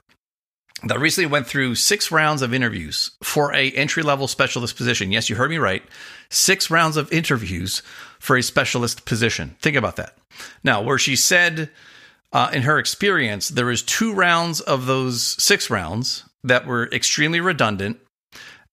that 0.83 0.99
recently 0.99 1.29
went 1.29 1.47
through 1.47 1.75
six 1.75 2.11
rounds 2.11 2.41
of 2.41 2.53
interviews 2.53 3.11
for 3.21 3.53
a 3.53 3.71
entry 3.71 4.03
level 4.03 4.27
specialist 4.27 4.77
position. 4.77 5.11
Yes, 5.11 5.29
you 5.29 5.35
heard 5.35 5.49
me 5.49 5.57
right. 5.57 5.83
Six 6.29 6.69
rounds 6.69 6.97
of 6.97 7.11
interviews 7.11 7.81
for 8.19 8.37
a 8.37 8.43
specialist 8.43 9.05
position. 9.05 9.55
Think 9.61 9.75
about 9.75 9.97
that. 9.97 10.17
Now, 10.63 10.81
where 10.81 10.97
she 10.97 11.15
said 11.15 11.69
uh, 12.31 12.51
in 12.53 12.61
her 12.61 12.79
experience, 12.79 13.49
there 13.49 13.65
was 13.65 13.83
two 13.83 14.13
rounds 14.13 14.61
of 14.61 14.85
those 14.85 15.21
six 15.41 15.69
rounds 15.69 16.23
that 16.43 16.65
were 16.65 16.89
extremely 16.91 17.41
redundant, 17.41 17.99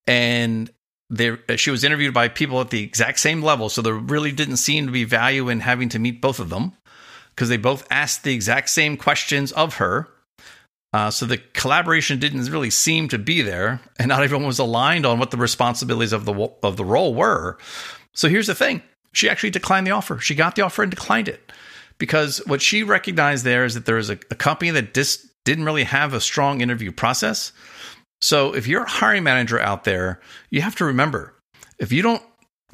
and 0.07 0.71
there 1.11 1.39
she 1.57 1.71
was 1.71 1.85
interviewed 1.85 2.15
by 2.15 2.29
people 2.29 2.61
at 2.61 2.71
the 2.71 2.83
exact 2.83 3.19
same 3.19 3.43
level, 3.43 3.69
so 3.69 3.83
there 3.83 3.95
really 3.95 4.33
didn't 4.33 4.59
seem 4.59 4.87
to 4.87 4.93
be 4.93 5.05
value 5.05 5.49
in 5.49 5.61
having 5.61 5.89
to 5.89 5.99
meet 5.99 6.21
both 6.21 6.39
of 6.39 6.51
them 6.51 6.73
because 7.31 7.49
they 7.49 7.57
both 7.57 7.87
asked 7.91 8.23
the 8.23 8.35
exact 8.35 8.69
same 8.71 8.97
questions 8.97 9.53
of 9.53 9.75
her 9.75 10.09
uh, 10.97 11.11
so 11.11 11.27
the 11.27 11.37
collaboration 11.53 12.19
didn't 12.19 12.47
really 12.47 12.71
seem 12.71 13.07
to 13.09 13.19
be 13.19 13.43
there, 13.43 13.83
and 13.99 14.09
not 14.09 14.23
everyone 14.23 14.47
was 14.47 14.59
aligned 14.59 15.05
on 15.05 15.19
what 15.19 15.31
the 15.31 15.37
responsibilities 15.37 16.15
of 16.15 16.25
the 16.25 16.51
of 16.63 16.79
the 16.79 16.87
role 16.87 17.15
were. 17.15 17.59
So 18.15 18.31
here's 18.31 18.47
the 18.47 18.55
thing: 18.55 18.81
she 19.13 19.29
actually 19.29 19.51
declined 19.51 19.87
the 19.87 19.91
offer. 19.91 20.19
She 20.19 20.35
got 20.35 20.55
the 20.55 20.63
offer 20.63 20.83
and 20.83 20.91
declined 20.91 21.29
it 21.29 21.53
because 21.99 22.39
what 22.47 22.63
she 22.63 22.83
recognized 22.83 23.45
there 23.45 23.67
is 23.67 23.75
that 23.75 23.85
there 23.85 23.99
is 23.99 24.09
a, 24.09 24.19
a 24.31 24.35
company 24.35 24.71
that 24.71 24.95
dis, 24.95 25.29
didn't 25.45 25.67
really 25.67 25.85
have 25.85 26.15
a 26.15 26.21
strong 26.21 26.63
interview 26.63 26.91
process. 26.91 27.53
So 28.23 28.55
if 28.55 28.67
you're 28.67 28.85
a 28.85 28.89
hiring 28.89 29.23
manager 29.23 29.61
out 29.61 29.85
there, 29.85 30.19
you 30.49 30.63
have 30.63 30.77
to 30.77 30.87
remember 30.87 31.35
if 31.79 31.93
you 31.93 32.01
don't 32.01 32.23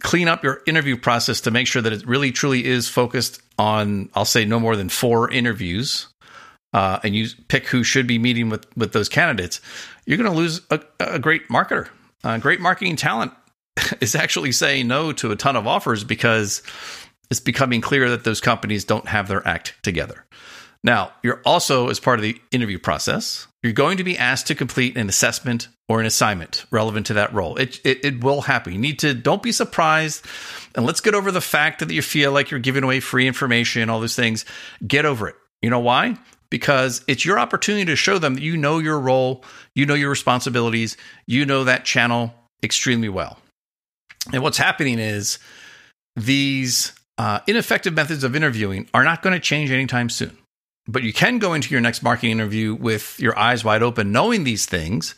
clean 0.00 0.29
up 0.29 0.45
your 0.45 0.62
interview 0.69 0.97
process 0.97 1.41
to 1.41 1.50
make 1.50 1.67
sure 1.67 1.83
that 1.83 1.93
it 1.93 2.07
really 2.07 2.31
truly 2.31 2.67
is 2.67 2.88
focused 2.88 3.43
on, 3.59 4.11
I'll 4.14 4.25
say 4.25 4.45
no 4.45 4.61
more 4.61 4.76
than 4.76 4.88
four 4.88 5.29
interviews 5.29 6.07
uh, 6.73 6.99
and 7.02 7.14
you 7.14 7.29
pick 7.49 7.67
who 7.67 7.85
should 7.85 8.07
be 8.07 8.19
meeting 8.19 8.49
with 8.49 8.67
with 8.76 8.93
those 8.93 9.09
candidates, 9.09 9.61
you're 10.07 10.19
going 10.19 10.31
to 10.31 10.37
lose 10.37 10.61
a, 10.71 10.81
a, 11.00 11.19
great 11.19 11.49
marketer. 11.49 11.88
Uh, 12.25 12.38
great 12.38 12.61
marketing 12.61 12.97
talent 12.97 13.33
is 14.00 14.14
actually 14.14 14.52
saying 14.52 14.88
no 14.88 15.12
to 15.12 15.33
a 15.33 15.37
ton 15.37 15.57
of 15.57 15.67
offers 15.67 16.05
because 16.05 16.62
it's 17.31 17.41
becoming 17.41 17.81
clear 17.81 18.11
that 18.11 18.25
those 18.25 18.41
companies 18.41 18.85
don't 18.85 19.09
have 19.09 19.29
their 19.29 19.47
act 19.47 19.75
together. 19.83 20.25
Now, 20.85 21.12
you're 21.23 21.41
also, 21.45 21.88
as 21.88 22.00
part 22.00 22.19
of 22.19 22.25
the 22.25 22.41
interview 22.50 22.79
process, 22.79 23.47
you're 23.62 23.73
going 23.73 23.99
to 23.99 24.05
be 24.05 24.19
asked 24.19 24.49
to 24.49 24.55
complete 24.55 24.97
an 24.97 25.09
assessment 25.09 25.69
or 25.88 26.00
an 26.00 26.07
assignment 26.07 26.64
relevant 26.73 27.07
to 27.07 27.14
that 27.14 27.33
role. 27.33 27.57
It, 27.57 27.81
it, 27.85 28.05
it, 28.05 28.25
will 28.25 28.41
happen. 28.41 28.73
You 28.73 28.81
need 28.81 28.99
to, 29.00 29.14
don't 29.14 29.43
be 29.43 29.52
surprised. 29.52 30.26
And 30.75 30.85
let's 30.85 31.00
get 31.00 31.14
over 31.14 31.31
the 31.31 31.41
fact 31.41 31.79
that 31.79 31.91
you 31.93 32.02
feel 32.02 32.33
like 32.33 32.50
you're 32.50 32.59
giving 32.59 32.83
away 32.83 32.99
free 32.99 33.29
information, 33.29 33.91
all 33.91 34.00
those 34.00 34.17
things. 34.17 34.45
Get 34.85 35.05
over 35.05 35.29
it. 35.29 35.37
You 35.61 35.71
know 35.71 35.81
why? 35.81 36.17
Because 36.52 37.02
it's 37.09 37.25
your 37.25 37.38
opportunity 37.38 37.87
to 37.87 37.97
show 37.97 38.18
them 38.18 38.35
that 38.35 38.42
you 38.42 38.59
know 38.59 38.78
your 38.78 39.00
role, 39.00 39.42
you 39.75 39.87
know 39.87 39.94
your 39.94 40.11
responsibilities, 40.11 40.99
you 41.26 41.47
know 41.47 41.64
that 41.64 41.87
channel 41.87 42.35
extremely 42.62 43.09
well. 43.09 43.38
And 44.35 44.42
what's 44.42 44.59
happening 44.59 44.99
is 44.99 45.38
these 46.14 46.92
uh, 47.16 47.40
ineffective 47.47 47.94
methods 47.94 48.23
of 48.23 48.37
interviewing 48.37 48.87
are 48.92 49.02
not 49.02 49.23
going 49.23 49.32
to 49.32 49.40
change 49.40 49.71
anytime 49.71 50.11
soon. 50.11 50.37
But 50.87 51.04
you 51.04 51.14
can 51.14 51.38
go 51.38 51.54
into 51.54 51.71
your 51.71 51.80
next 51.80 52.02
marketing 52.02 52.32
interview 52.32 52.75
with 52.75 53.18
your 53.18 53.37
eyes 53.38 53.64
wide 53.64 53.82
open, 53.82 54.12
knowing 54.12 54.44
these 54.44 54.66
things, 54.66 55.14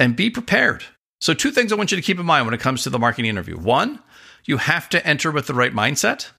and 0.00 0.16
be 0.16 0.30
prepared. 0.30 0.84
So, 1.20 1.34
two 1.34 1.50
things 1.50 1.70
I 1.70 1.76
want 1.76 1.90
you 1.90 1.96
to 1.96 2.02
keep 2.02 2.18
in 2.18 2.24
mind 2.24 2.46
when 2.46 2.54
it 2.54 2.60
comes 2.60 2.82
to 2.84 2.90
the 2.90 2.98
marketing 2.98 3.28
interview. 3.28 3.58
One, 3.58 4.00
you 4.46 4.56
have 4.56 4.88
to 4.90 5.06
enter 5.06 5.30
with 5.30 5.48
the 5.48 5.54
right 5.54 5.72
mindset. 5.72 6.30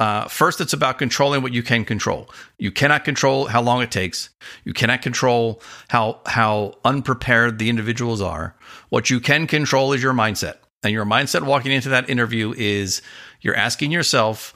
Uh, 0.00 0.28
first, 0.28 0.60
it's 0.60 0.72
about 0.72 0.98
controlling 0.98 1.42
what 1.42 1.52
you 1.52 1.62
can 1.62 1.84
control. 1.84 2.30
You 2.58 2.70
cannot 2.70 3.04
control 3.04 3.46
how 3.46 3.60
long 3.60 3.82
it 3.82 3.90
takes. 3.90 4.30
You 4.64 4.72
cannot 4.72 5.02
control 5.02 5.60
how 5.88 6.20
how 6.26 6.74
unprepared 6.84 7.58
the 7.58 7.68
individuals 7.68 8.20
are. 8.20 8.54
What 8.90 9.10
you 9.10 9.18
can 9.18 9.46
control 9.46 9.92
is 9.92 10.02
your 10.02 10.12
mindset. 10.12 10.56
And 10.84 10.92
your 10.92 11.04
mindset 11.04 11.42
walking 11.42 11.72
into 11.72 11.88
that 11.88 12.08
interview 12.08 12.54
is 12.56 13.02
you're 13.40 13.56
asking 13.56 13.90
yourself, 13.90 14.54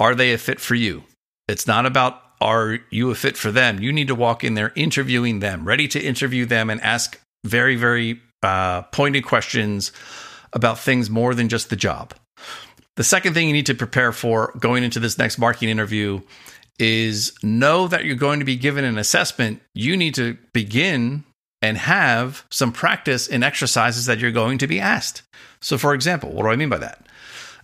are 0.00 0.16
they 0.16 0.32
a 0.32 0.38
fit 0.38 0.58
for 0.58 0.74
you? 0.74 1.04
It's 1.46 1.66
not 1.66 1.86
about 1.86 2.20
are 2.40 2.80
you 2.90 3.10
a 3.10 3.14
fit 3.14 3.36
for 3.36 3.52
them. 3.52 3.80
You 3.80 3.92
need 3.92 4.08
to 4.08 4.14
walk 4.14 4.42
in 4.42 4.54
there 4.54 4.72
interviewing 4.74 5.38
them, 5.38 5.64
ready 5.64 5.86
to 5.88 6.00
interview 6.02 6.44
them 6.46 6.68
and 6.68 6.80
ask 6.80 7.20
very, 7.44 7.76
very 7.76 8.20
uh, 8.42 8.82
pointed 8.82 9.24
questions 9.24 9.92
about 10.52 10.78
things 10.78 11.08
more 11.08 11.34
than 11.34 11.48
just 11.48 11.70
the 11.70 11.76
job. 11.76 12.12
The 12.96 13.04
second 13.04 13.34
thing 13.34 13.48
you 13.48 13.52
need 13.52 13.66
to 13.66 13.74
prepare 13.74 14.12
for 14.12 14.52
going 14.58 14.84
into 14.84 15.00
this 15.00 15.18
next 15.18 15.38
marketing 15.38 15.68
interview 15.68 16.20
is 16.78 17.32
know 17.42 17.88
that 17.88 18.04
you're 18.04 18.16
going 18.16 18.38
to 18.38 18.44
be 18.44 18.56
given 18.56 18.84
an 18.84 18.98
assessment. 18.98 19.60
You 19.74 19.96
need 19.96 20.14
to 20.14 20.36
begin 20.52 21.24
and 21.60 21.78
have 21.78 22.44
some 22.50 22.72
practice 22.72 23.26
in 23.26 23.42
exercises 23.42 24.06
that 24.06 24.18
you're 24.18 24.30
going 24.30 24.58
to 24.58 24.66
be 24.66 24.80
asked. 24.80 25.22
So, 25.60 25.78
for 25.78 25.94
example, 25.94 26.30
what 26.30 26.42
do 26.42 26.50
I 26.50 26.56
mean 26.56 26.68
by 26.68 26.78
that? 26.78 27.06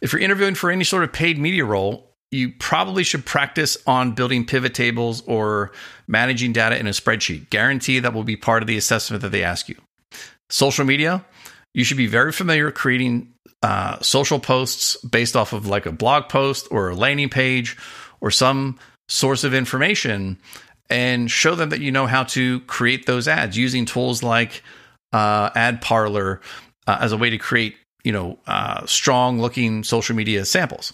If 0.01 0.13
you're 0.13 0.23
interviewing 0.23 0.55
for 0.55 0.71
any 0.71 0.85
sort 0.85 1.05
of 1.05 1.13
paid 1.13 1.39
media 1.39 1.65
role, 1.65 2.11
you 2.31 2.53
probably 2.59 3.03
should 3.05 3.27
practice 3.27 3.77
on 3.87 4.13
building 4.13 4.47
pivot 4.47 4.73
tables 4.73 5.23
or 5.27 5.73
managing 6.07 6.53
data 6.53 6.79
in 6.79 6.87
a 6.87 6.91
spreadsheet. 6.91 7.51
Guarantee 7.51 7.99
that 7.99 8.15
will 8.15 8.25
be 8.25 8.37
part 8.37 8.63
of 8.63 8.67
the 8.69 8.77
assessment 8.77 9.23
that 9.23 9.33
they 9.33 9.43
ask 9.43 9.69
you. 9.69 9.77
Social 10.49 10.85
media, 10.85 11.25
you 11.75 11.85
should 11.85 11.97
be 11.97 12.07
very 12.07 12.33
familiar 12.33 12.71
creating 12.71 13.33
uh, 13.63 14.01
social 14.01 14.39
posts 14.39 14.97
based 15.05 15.37
off 15.37 15.53
of 15.53 15.67
like 15.67 15.87
a 15.87 15.93
blog 15.93 16.29
post 16.29 16.67
or 16.71 16.91
a 16.91 16.95
landing 16.95 17.29
page 17.29 17.77
or 18.21 18.31
some 18.31 18.79
source 19.09 19.45
of 19.45 19.53
information 19.53 20.39
and 20.89 21.31
show 21.31 21.55
them 21.55 21.71
that 21.71 21.81
you 21.81 21.93
know 21.93 22.07
how 22.07 22.25
to 22.25 22.61
create 22.61 23.07
those 23.07 23.29
ads 23.29 23.57
using 23.57 23.85
tools 23.85 24.23
like 24.23 24.63
uh, 25.13 25.51
AdParlor 25.51 26.41
uh, 26.87 26.99
as 27.01 27.13
a 27.13 27.17
way 27.17 27.31
to 27.31 27.39
create 27.39 27.77
you 28.05 28.13
know 28.13 28.39
uh, 28.47 28.85
strong 28.87 29.41
looking 29.41 29.85
social 29.85 30.17
media 30.17 30.45
samples. 30.45 30.93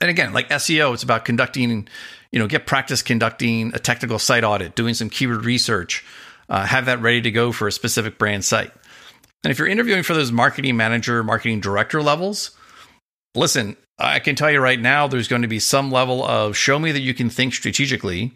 And 0.00 0.10
again 0.10 0.32
like 0.32 0.48
seo 0.48 0.94
it's 0.94 1.02
about 1.02 1.24
conducting 1.24 1.86
you 2.32 2.38
know 2.38 2.46
get 2.46 2.66
practice 2.66 3.02
conducting 3.02 3.72
a 3.74 3.78
technical 3.78 4.18
site 4.18 4.44
audit 4.44 4.74
doing 4.74 4.94
some 4.94 5.10
keyword 5.10 5.44
research 5.44 6.04
uh, 6.48 6.64
have 6.64 6.86
that 6.86 7.00
ready 7.00 7.20
to 7.20 7.30
go 7.30 7.52
for 7.52 7.68
a 7.68 7.72
specific 7.72 8.18
brand 8.18 8.44
site 8.44 8.72
and 9.44 9.50
if 9.50 9.58
you're 9.58 9.68
interviewing 9.68 10.02
for 10.02 10.14
those 10.14 10.32
marketing 10.32 10.76
manager, 10.76 11.22
marketing 11.22 11.60
director 11.60 12.02
levels, 12.02 12.50
listen, 13.34 13.76
I 13.98 14.18
can 14.18 14.34
tell 14.34 14.50
you 14.50 14.60
right 14.60 14.80
now, 14.80 15.06
there's 15.06 15.28
going 15.28 15.42
to 15.42 15.48
be 15.48 15.58
some 15.58 15.90
level 15.90 16.24
of 16.24 16.56
show 16.56 16.78
me 16.78 16.92
that 16.92 17.00
you 17.00 17.14
can 17.14 17.30
think 17.30 17.54
strategically 17.54 18.32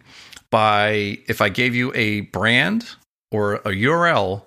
by 0.50 1.18
if 1.26 1.40
I 1.40 1.49
gave 1.49 1.75
you 1.75 1.92
a 1.94 2.20
brand 2.20 2.88
or 3.30 3.56
a 3.56 3.70
URL, 3.70 4.42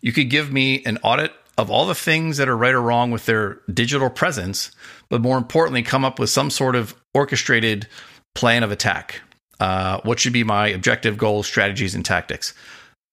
you 0.00 0.12
could 0.12 0.28
give 0.28 0.52
me 0.52 0.84
an 0.84 0.98
audit 1.02 1.32
of 1.56 1.70
all 1.70 1.86
the 1.86 1.94
things 1.94 2.36
that 2.36 2.48
are 2.48 2.56
right 2.56 2.74
or 2.74 2.82
wrong 2.82 3.10
with 3.10 3.26
their 3.26 3.60
digital 3.72 4.10
presence 4.10 4.70
but 5.08 5.20
more 5.20 5.38
importantly, 5.38 5.82
come 5.82 6.04
up 6.04 6.18
with 6.18 6.30
some 6.30 6.50
sort 6.50 6.76
of 6.76 6.94
orchestrated 7.14 7.86
plan 8.34 8.62
of 8.62 8.70
attack. 8.70 9.20
Uh, 9.60 10.00
what 10.02 10.18
should 10.18 10.32
be 10.32 10.44
my 10.44 10.68
objective, 10.68 11.16
goals, 11.16 11.46
strategies, 11.46 11.94
and 11.94 12.04
tactics? 12.04 12.52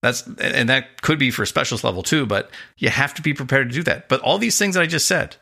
That's 0.04 0.28
and 0.38 0.68
that 0.68 1.02
could 1.02 1.18
be 1.18 1.32
for 1.32 1.46
specialist 1.46 1.86
level 1.86 2.04
too, 2.04 2.26
but 2.26 2.52
you 2.78 2.90
have 2.90 3.14
to 3.14 3.22
be 3.22 3.34
prepared 3.34 3.70
to 3.70 3.76
do 3.76 3.84
that. 3.84 4.10
But 4.10 4.20
all 4.20 4.38
these 4.38 4.58
things 4.58 4.76
that 4.76 4.84
I 4.84 4.86
just 4.86 5.08
said, 5.08 5.38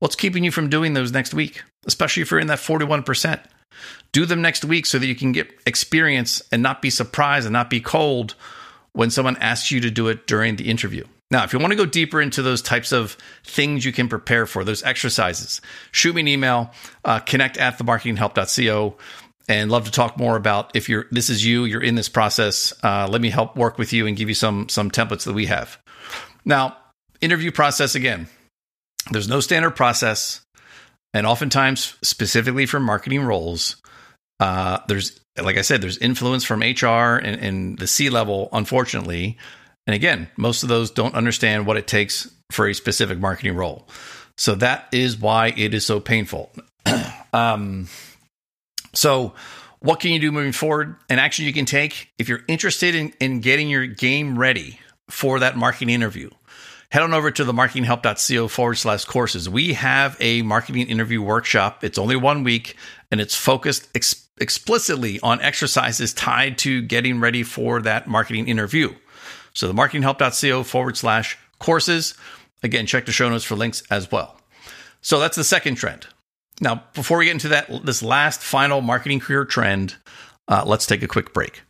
what's 0.00 0.16
keeping 0.16 0.42
you 0.42 0.50
from 0.50 0.68
doing 0.68 0.94
those 0.94 1.12
next 1.12 1.32
week? 1.32 1.62
Especially 1.86 2.22
if 2.22 2.32
you're 2.32 2.40
in 2.40 2.48
that 2.48 2.58
41%. 2.58 3.40
Do 4.10 4.26
them 4.26 4.42
next 4.42 4.64
week 4.64 4.84
so 4.84 4.98
that 4.98 5.06
you 5.06 5.14
can 5.14 5.30
get 5.30 5.48
experience 5.64 6.42
and 6.50 6.60
not 6.60 6.82
be 6.82 6.90
surprised 6.90 7.46
and 7.46 7.52
not 7.52 7.70
be 7.70 7.80
cold 7.80 8.34
when 8.94 9.10
someone 9.10 9.36
asks 9.36 9.70
you 9.70 9.78
to 9.82 9.92
do 9.92 10.08
it 10.08 10.26
during 10.26 10.56
the 10.56 10.68
interview. 10.68 11.04
Now, 11.30 11.44
if 11.44 11.52
you 11.52 11.60
want 11.60 11.70
to 11.70 11.76
go 11.76 11.86
deeper 11.86 12.20
into 12.20 12.42
those 12.42 12.62
types 12.62 12.90
of 12.90 13.16
things 13.44 13.84
you 13.84 13.92
can 13.92 14.08
prepare 14.08 14.44
for, 14.44 14.64
those 14.64 14.82
exercises, 14.82 15.60
shoot 15.92 16.16
me 16.16 16.22
an 16.22 16.28
email, 16.28 16.72
uh, 17.04 17.20
connect 17.20 17.58
at 17.58 17.78
themarketinghelp.co 17.78 18.96
and 19.48 19.70
love 19.70 19.86
to 19.86 19.90
talk 19.90 20.18
more 20.18 20.36
about 20.36 20.76
if 20.76 20.88
you're 20.88 21.06
this 21.10 21.30
is 21.30 21.44
you 21.44 21.64
you're 21.64 21.82
in 21.82 21.94
this 21.94 22.08
process 22.08 22.72
uh, 22.84 23.08
let 23.10 23.20
me 23.20 23.30
help 23.30 23.56
work 23.56 23.78
with 23.78 23.92
you 23.92 24.06
and 24.06 24.16
give 24.16 24.28
you 24.28 24.34
some 24.34 24.68
some 24.68 24.90
templates 24.90 25.24
that 25.24 25.32
we 25.32 25.46
have. 25.46 25.78
Now 26.44 26.76
interview 27.20 27.50
process 27.50 27.94
again. 27.94 28.28
There's 29.10 29.28
no 29.28 29.40
standard 29.40 29.72
process 29.72 30.42
and 31.14 31.26
oftentimes 31.26 31.96
specifically 32.02 32.66
for 32.66 32.78
marketing 32.78 33.22
roles 33.22 33.76
uh, 34.40 34.78
there's 34.86 35.18
like 35.42 35.56
i 35.56 35.62
said 35.62 35.80
there's 35.80 35.98
influence 35.98 36.44
from 36.44 36.60
hr 36.60 37.16
and, 37.16 37.40
and 37.40 37.78
the 37.78 37.86
c 37.86 38.10
level 38.10 38.48
unfortunately. 38.52 39.38
And 39.86 39.94
again 39.94 40.28
most 40.36 40.62
of 40.62 40.68
those 40.68 40.90
don't 40.90 41.14
understand 41.14 41.66
what 41.66 41.76
it 41.76 41.86
takes 41.86 42.30
for 42.52 42.68
a 42.68 42.74
specific 42.74 43.18
marketing 43.18 43.56
role. 43.56 43.88
So 44.36 44.54
that 44.56 44.88
is 44.92 45.18
why 45.18 45.48
it 45.56 45.74
is 45.74 45.84
so 45.84 46.00
painful. 46.00 46.52
Um, 47.30 47.88
so, 48.94 49.34
what 49.80 50.00
can 50.00 50.10
you 50.10 50.18
do 50.18 50.32
moving 50.32 50.52
forward? 50.52 50.96
An 51.08 51.18
action 51.18 51.44
you 51.44 51.52
can 51.52 51.64
take 51.64 52.10
if 52.18 52.28
you're 52.28 52.42
interested 52.48 52.94
in, 52.94 53.12
in 53.20 53.40
getting 53.40 53.68
your 53.68 53.86
game 53.86 54.38
ready 54.38 54.80
for 55.08 55.38
that 55.38 55.56
marketing 55.56 55.90
interview. 55.90 56.30
Head 56.90 57.02
on 57.02 57.12
over 57.12 57.30
to 57.30 57.44
the 57.44 57.52
marketinghelp.co 57.52 58.48
forward 58.48 58.76
slash 58.76 59.04
courses. 59.04 59.48
We 59.48 59.74
have 59.74 60.16
a 60.20 60.42
marketing 60.42 60.88
interview 60.88 61.20
workshop. 61.20 61.84
It's 61.84 61.98
only 61.98 62.16
one 62.16 62.44
week 62.44 62.76
and 63.10 63.20
it's 63.20 63.36
focused 63.36 63.88
ex- 63.94 64.26
explicitly 64.40 65.20
on 65.20 65.40
exercises 65.42 66.14
tied 66.14 66.56
to 66.58 66.80
getting 66.82 67.20
ready 67.20 67.42
for 67.42 67.82
that 67.82 68.08
marketing 68.08 68.48
interview. 68.48 68.94
So 69.52 69.68
the 69.68 69.74
marketinghelp.co 69.74 70.62
forward 70.62 70.96
slash 70.96 71.38
courses. 71.58 72.14
Again, 72.62 72.86
check 72.86 73.06
the 73.06 73.12
show 73.12 73.28
notes 73.28 73.44
for 73.44 73.54
links 73.54 73.82
as 73.90 74.10
well. 74.10 74.40
So 75.02 75.20
that's 75.20 75.36
the 75.36 75.44
second 75.44 75.76
trend. 75.76 76.06
Now, 76.60 76.84
before 76.94 77.18
we 77.18 77.26
get 77.26 77.32
into 77.32 77.48
that, 77.48 77.84
this 77.84 78.02
last 78.02 78.40
final 78.40 78.80
marketing 78.80 79.20
career 79.20 79.44
trend, 79.44 79.94
uh, 80.48 80.64
let's 80.66 80.86
take 80.86 81.02
a 81.02 81.08
quick 81.08 81.32
break. 81.32 81.62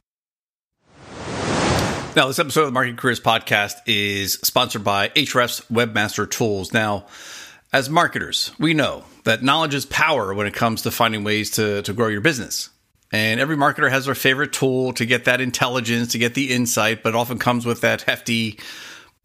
Now, 2.16 2.26
this 2.26 2.38
episode 2.38 2.62
of 2.62 2.66
the 2.68 2.73
Marketing 2.73 2.97
Careers 2.97 3.21
Podcast 3.21 3.75
is 3.87 4.35
sponsored 4.42 4.83
by 4.83 5.11
Ahrefs 5.11 5.64
Webmaster 5.71 6.28
Tools. 6.28 6.73
Now, 6.73 7.07
as 7.73 7.90
marketers, 7.90 8.50
we 8.59 8.73
know 8.75 9.04
that 9.25 9.42
knowledge 9.42 9.75
is 9.75 9.85
power 9.85 10.33
when 10.33 10.47
it 10.47 10.54
comes 10.54 10.83
to 10.83 10.90
finding 10.90 11.23
ways 11.23 11.50
to, 11.52 11.83
to 11.83 11.92
grow 11.92 12.09
your 12.09 12.23
business. 12.23 12.71
And 13.12 13.40
every 13.40 13.57
marketer 13.57 13.90
has 13.90 14.07
their 14.07 14.14
favorite 14.14 14.52
tool 14.52 14.92
to 14.95 15.07
get 15.07 15.26
that 15.26 15.40
intelligence, 15.40 16.12
to 16.12 16.18
get 16.18 16.35
the 16.35 16.50
insight, 16.52 17.02
but 17.02 17.14
often 17.14 17.38
comes 17.38 17.64
with 17.64 17.83
that 17.83 18.02
hefty 18.02 18.59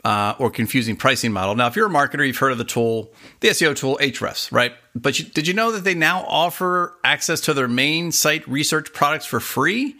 uh, 0.04 0.36
or 0.38 0.50
confusing 0.50 0.96
pricing 0.96 1.32
model. 1.32 1.56
Now, 1.56 1.68
if 1.68 1.76
you're 1.76 1.88
a 1.88 1.90
marketer, 1.90 2.26
you've 2.26 2.38
heard 2.38 2.52
of 2.52 2.58
the 2.58 2.66
tool, 2.66 3.14
the 3.40 3.50
SEO 3.50 3.76
tool 3.76 3.98
Ahrefs, 4.02 4.52
right? 4.52 4.74
But 4.96 5.20
you, 5.20 5.26
did 5.26 5.48
you 5.48 5.54
know 5.54 5.72
that 5.72 5.84
they 5.84 5.96
now 5.96 6.24
offer 6.28 6.98
access 7.04 7.42
to 7.42 7.54
their 7.54 7.68
main 7.68 8.12
site 8.12 8.48
research 8.48 8.94
products 8.94 9.26
for 9.26 9.40
free? 9.40 9.96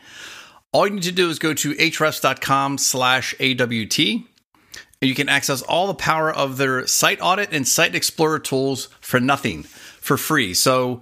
All 0.72 0.88
you 0.88 0.94
need 0.94 1.04
to 1.04 1.12
do 1.12 1.30
is 1.30 1.40
go 1.40 1.54
to 1.54 1.74
ahrefs.com 1.74 2.80
slash 2.80 3.36
AWT, 3.40 4.00
and 4.00 5.10
you 5.10 5.16
can 5.16 5.30
access 5.30 5.62
all 5.62 5.88
the 5.88 5.94
power 5.94 6.32
of 6.34 6.58
their 6.58 6.88
site 6.88 7.20
audit 7.22 7.54
and 7.54 7.68
site 7.68 7.96
explorer 7.96 8.40
tools 8.40 8.90
for 9.00 9.20
nothing, 9.20 9.64
for 9.64 10.18
free. 10.18 10.54
So 10.54 11.02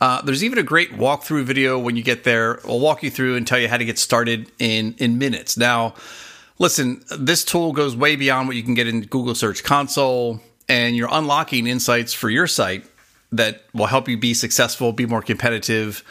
uh, 0.00 0.20
there's 0.22 0.42
even 0.42 0.58
a 0.58 0.64
great 0.64 0.90
walkthrough 0.92 1.44
video 1.44 1.78
when 1.78 1.94
you 1.94 2.02
get 2.02 2.24
there. 2.24 2.58
I'll 2.68 2.80
walk 2.80 3.04
you 3.04 3.10
through 3.10 3.36
and 3.36 3.46
tell 3.46 3.60
you 3.60 3.68
how 3.68 3.76
to 3.76 3.84
get 3.84 3.98
started 3.98 4.50
in, 4.58 4.96
in 4.98 5.18
minutes. 5.18 5.56
Now, 5.56 5.94
Listen, 6.62 7.02
this 7.18 7.42
tool 7.42 7.72
goes 7.72 7.96
way 7.96 8.14
beyond 8.14 8.46
what 8.46 8.56
you 8.56 8.62
can 8.62 8.74
get 8.74 8.86
in 8.86 9.00
Google 9.00 9.34
Search 9.34 9.64
Console, 9.64 10.40
and 10.68 10.94
you're 10.94 11.08
unlocking 11.10 11.66
insights 11.66 12.14
for 12.14 12.30
your 12.30 12.46
site 12.46 12.84
that 13.32 13.64
will 13.74 13.86
help 13.86 14.08
you 14.08 14.16
be 14.16 14.32
successful, 14.32 14.92
be 14.92 15.04
more 15.04 15.22
competitive. 15.22 16.04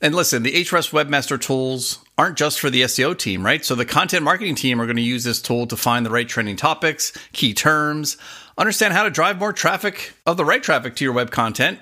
And 0.00 0.14
listen, 0.14 0.44
the 0.44 0.52
Ahrefs 0.52 0.92
Webmaster 0.92 1.40
tools 1.40 1.98
aren't 2.16 2.38
just 2.38 2.60
for 2.60 2.70
the 2.70 2.82
SEO 2.82 3.18
team, 3.18 3.44
right? 3.44 3.64
So 3.64 3.74
the 3.74 3.84
content 3.84 4.22
marketing 4.22 4.54
team 4.54 4.80
are 4.80 4.86
going 4.86 4.94
to 4.94 5.02
use 5.02 5.24
this 5.24 5.42
tool 5.42 5.66
to 5.66 5.76
find 5.76 6.06
the 6.06 6.10
right 6.10 6.28
trending 6.28 6.54
topics, 6.54 7.12
key 7.32 7.52
terms, 7.52 8.16
understand 8.56 8.94
how 8.94 9.02
to 9.02 9.10
drive 9.10 9.40
more 9.40 9.52
traffic 9.52 10.14
of 10.24 10.36
the 10.36 10.44
right 10.44 10.62
traffic 10.62 10.94
to 10.94 11.04
your 11.04 11.12
web 11.12 11.32
content. 11.32 11.80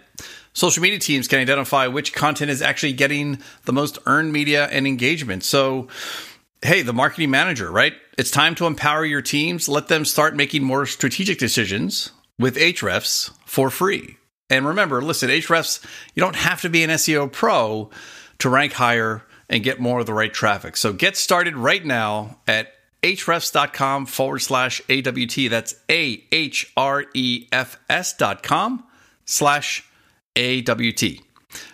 Social 0.55 0.83
media 0.83 0.99
teams 0.99 1.29
can 1.29 1.39
identify 1.39 1.87
which 1.87 2.15
content 2.15 2.51
is 2.51 2.63
actually 2.63 2.95
getting 2.95 3.41
the 3.67 3.75
most 3.75 3.99
earned 4.07 4.33
media 4.33 4.69
and 4.69 4.87
engagement. 4.87 5.45
So 5.45 5.89
hey, 6.63 6.83
the 6.83 6.93
marketing 6.93 7.31
manager, 7.31 7.71
right? 7.71 7.95
It's 8.19 8.31
time 8.31 8.55
to 8.55 8.67
empower 8.67 9.05
your 9.05 9.21
teams. 9.21 9.69
Let 9.69 9.89
them 9.89 10.07
start 10.07 10.35
making 10.35 10.65
more 10.65 10.87
strategic 10.87 11.39
decisions 11.39 12.13
with 12.39 12.57
Ahrefs 12.57 13.31
for 13.45 13.69
free. 13.69 14.17
And 14.49 14.67
remember, 14.67 15.03
listen, 15.03 15.29
Ahrefs, 15.29 15.85
you 16.15 16.23
don't 16.23 16.37
have 16.37 16.63
to 16.63 16.71
be 16.71 16.83
an 16.83 16.89
SEO 16.89 17.31
pro 17.31 17.91
to 18.39 18.49
rank 18.49 18.73
higher 18.73 19.23
and 19.51 19.63
get 19.63 19.81
more 19.81 20.01
of 20.01 20.07
the 20.07 20.15
right 20.15 20.33
traffic. 20.33 20.79
So 20.79 20.95
get 20.95 21.19
started 21.19 21.57
right 21.57 21.85
now 21.85 22.39
at 22.49 22.73
ahrefs.com 23.03 24.07
forward 24.07 24.39
slash 24.39 24.81
AWT. 24.89 25.51
That's 25.51 25.75
A 25.91 26.25
H 26.33 26.73
R 26.75 27.05
E 27.13 27.47
F 27.53 27.79
S 27.91 28.17
dot 28.17 28.43
com 28.43 28.83
slash 29.27 29.85
AWT. 30.37 31.03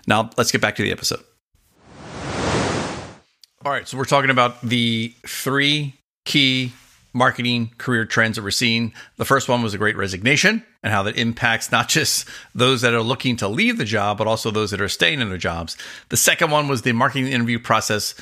Now 0.09 0.31
let's 0.37 0.51
get 0.51 0.61
back 0.61 0.75
to 0.77 0.83
the 0.83 0.91
episode. 0.91 1.23
All 3.65 3.71
right, 3.71 3.87
so 3.87 3.97
we're 3.97 4.07
talking 4.07 4.31
about 4.31 4.61
the 4.63 5.15
three 5.25 5.95
key 6.25 6.73
marketing 7.13 7.71
career 7.79 8.05
trends 8.05 8.37
that 8.37 8.43
we're 8.43 8.51
seeing. 8.51 8.93
The 9.17 9.25
first 9.25 9.49
one 9.49 9.63
was 9.63 9.73
the 9.73 9.79
great 9.79 9.97
resignation 9.97 10.65
and 10.83 10.93
how 10.93 11.03
that 11.03 11.17
impacts 11.17 11.71
not 11.71 11.89
just 11.89 12.27
those 12.55 12.81
that 12.81 12.95
are 12.95 13.03
looking 13.03 13.37
to 13.37 13.49
leave 13.49 13.79
the 13.79 13.85
job, 13.85 14.19
but 14.19 14.27
also 14.27 14.51
those 14.51 14.71
that 14.71 14.81
are 14.81 14.89
staying 14.89 15.21
in 15.21 15.29
their 15.29 15.39
jobs. 15.39 15.77
The 16.09 16.17
second 16.17 16.51
one 16.51 16.69
was 16.69 16.83
the 16.83 16.93
marketing 16.93 17.29
interview 17.29 17.59
process 17.59 18.15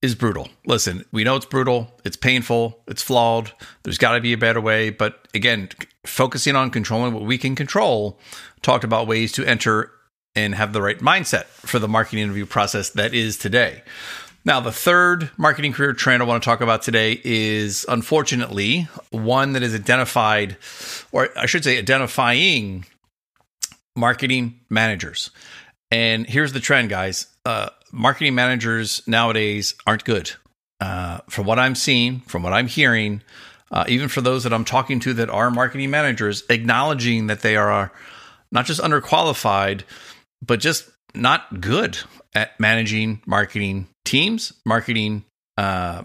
is 0.00 0.14
brutal. 0.14 0.48
Listen, 0.66 1.04
we 1.12 1.24
know 1.24 1.34
it's 1.34 1.46
brutal, 1.46 1.90
it's 2.04 2.16
painful, 2.16 2.78
it's 2.86 3.02
flawed. 3.02 3.50
There's 3.84 3.98
got 3.98 4.12
to 4.12 4.20
be 4.20 4.34
a 4.34 4.38
better 4.38 4.60
way. 4.60 4.90
But 4.90 5.26
again, 5.34 5.70
focusing 6.04 6.56
on 6.56 6.70
controlling 6.70 7.14
what 7.14 7.24
we 7.24 7.38
can 7.38 7.54
control, 7.56 8.20
talked 8.60 8.84
about 8.84 9.06
ways 9.06 9.32
to 9.32 9.44
enter 9.46 9.90
and 10.36 10.54
have 10.54 10.72
the 10.72 10.82
right 10.82 10.98
mindset 10.98 11.44
for 11.44 11.78
the 11.78 11.88
marketing 11.88 12.18
interview 12.18 12.44
process 12.44 12.90
that 12.90 13.14
is 13.14 13.38
today. 13.38 13.82
Now, 14.46 14.60
the 14.60 14.72
third 14.72 15.30
marketing 15.38 15.72
career 15.72 15.94
trend 15.94 16.22
I 16.22 16.26
want 16.26 16.42
to 16.42 16.44
talk 16.44 16.60
about 16.60 16.82
today 16.82 17.18
is 17.24 17.86
unfortunately 17.88 18.88
one 19.10 19.52
that 19.52 19.62
is 19.62 19.74
identified, 19.74 20.58
or 21.12 21.30
I 21.36 21.46
should 21.46 21.64
say, 21.64 21.78
identifying 21.78 22.84
marketing 23.96 24.60
managers. 24.68 25.30
And 25.90 26.26
here's 26.26 26.52
the 26.52 26.60
trend, 26.60 26.90
guys 26.90 27.28
uh, 27.46 27.70
marketing 27.92 28.34
managers 28.34 29.02
nowadays 29.06 29.74
aren't 29.86 30.04
good. 30.04 30.32
Uh, 30.80 31.18
from 31.28 31.46
what 31.46 31.58
I'm 31.58 31.74
seeing, 31.74 32.20
from 32.20 32.42
what 32.42 32.52
I'm 32.52 32.66
hearing, 32.66 33.22
uh, 33.70 33.84
even 33.88 34.08
for 34.08 34.20
those 34.20 34.44
that 34.44 34.52
I'm 34.52 34.64
talking 34.64 35.00
to 35.00 35.14
that 35.14 35.30
are 35.30 35.50
marketing 35.50 35.90
managers, 35.90 36.42
acknowledging 36.50 37.28
that 37.28 37.40
they 37.40 37.56
are 37.56 37.92
not 38.50 38.66
just 38.66 38.80
underqualified, 38.80 39.82
but 40.44 40.60
just 40.60 40.90
not 41.14 41.60
good 41.60 41.98
at 42.34 42.58
managing 42.58 43.22
marketing 43.26 43.88
teams, 44.04 44.52
marketing 44.64 45.24
uh, 45.56 46.02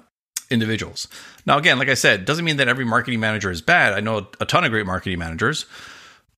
individuals. 0.50 1.08
Now, 1.46 1.58
again, 1.58 1.80
like 1.80 1.90
I 1.90 1.96
said, 1.96 2.26
doesn't 2.26 2.46
mean 2.46 2.58
that 2.58 2.68
every 2.68 2.86
marketing 2.86 3.20
manager 3.20 3.52
is 3.52 3.62
bad. 3.62 3.94
I 3.94 4.00
know 4.00 4.28
a 4.40 4.46
ton 4.46 4.64
of 4.64 4.72
great 4.72 4.86
marketing 4.86 5.20
managers, 5.20 5.66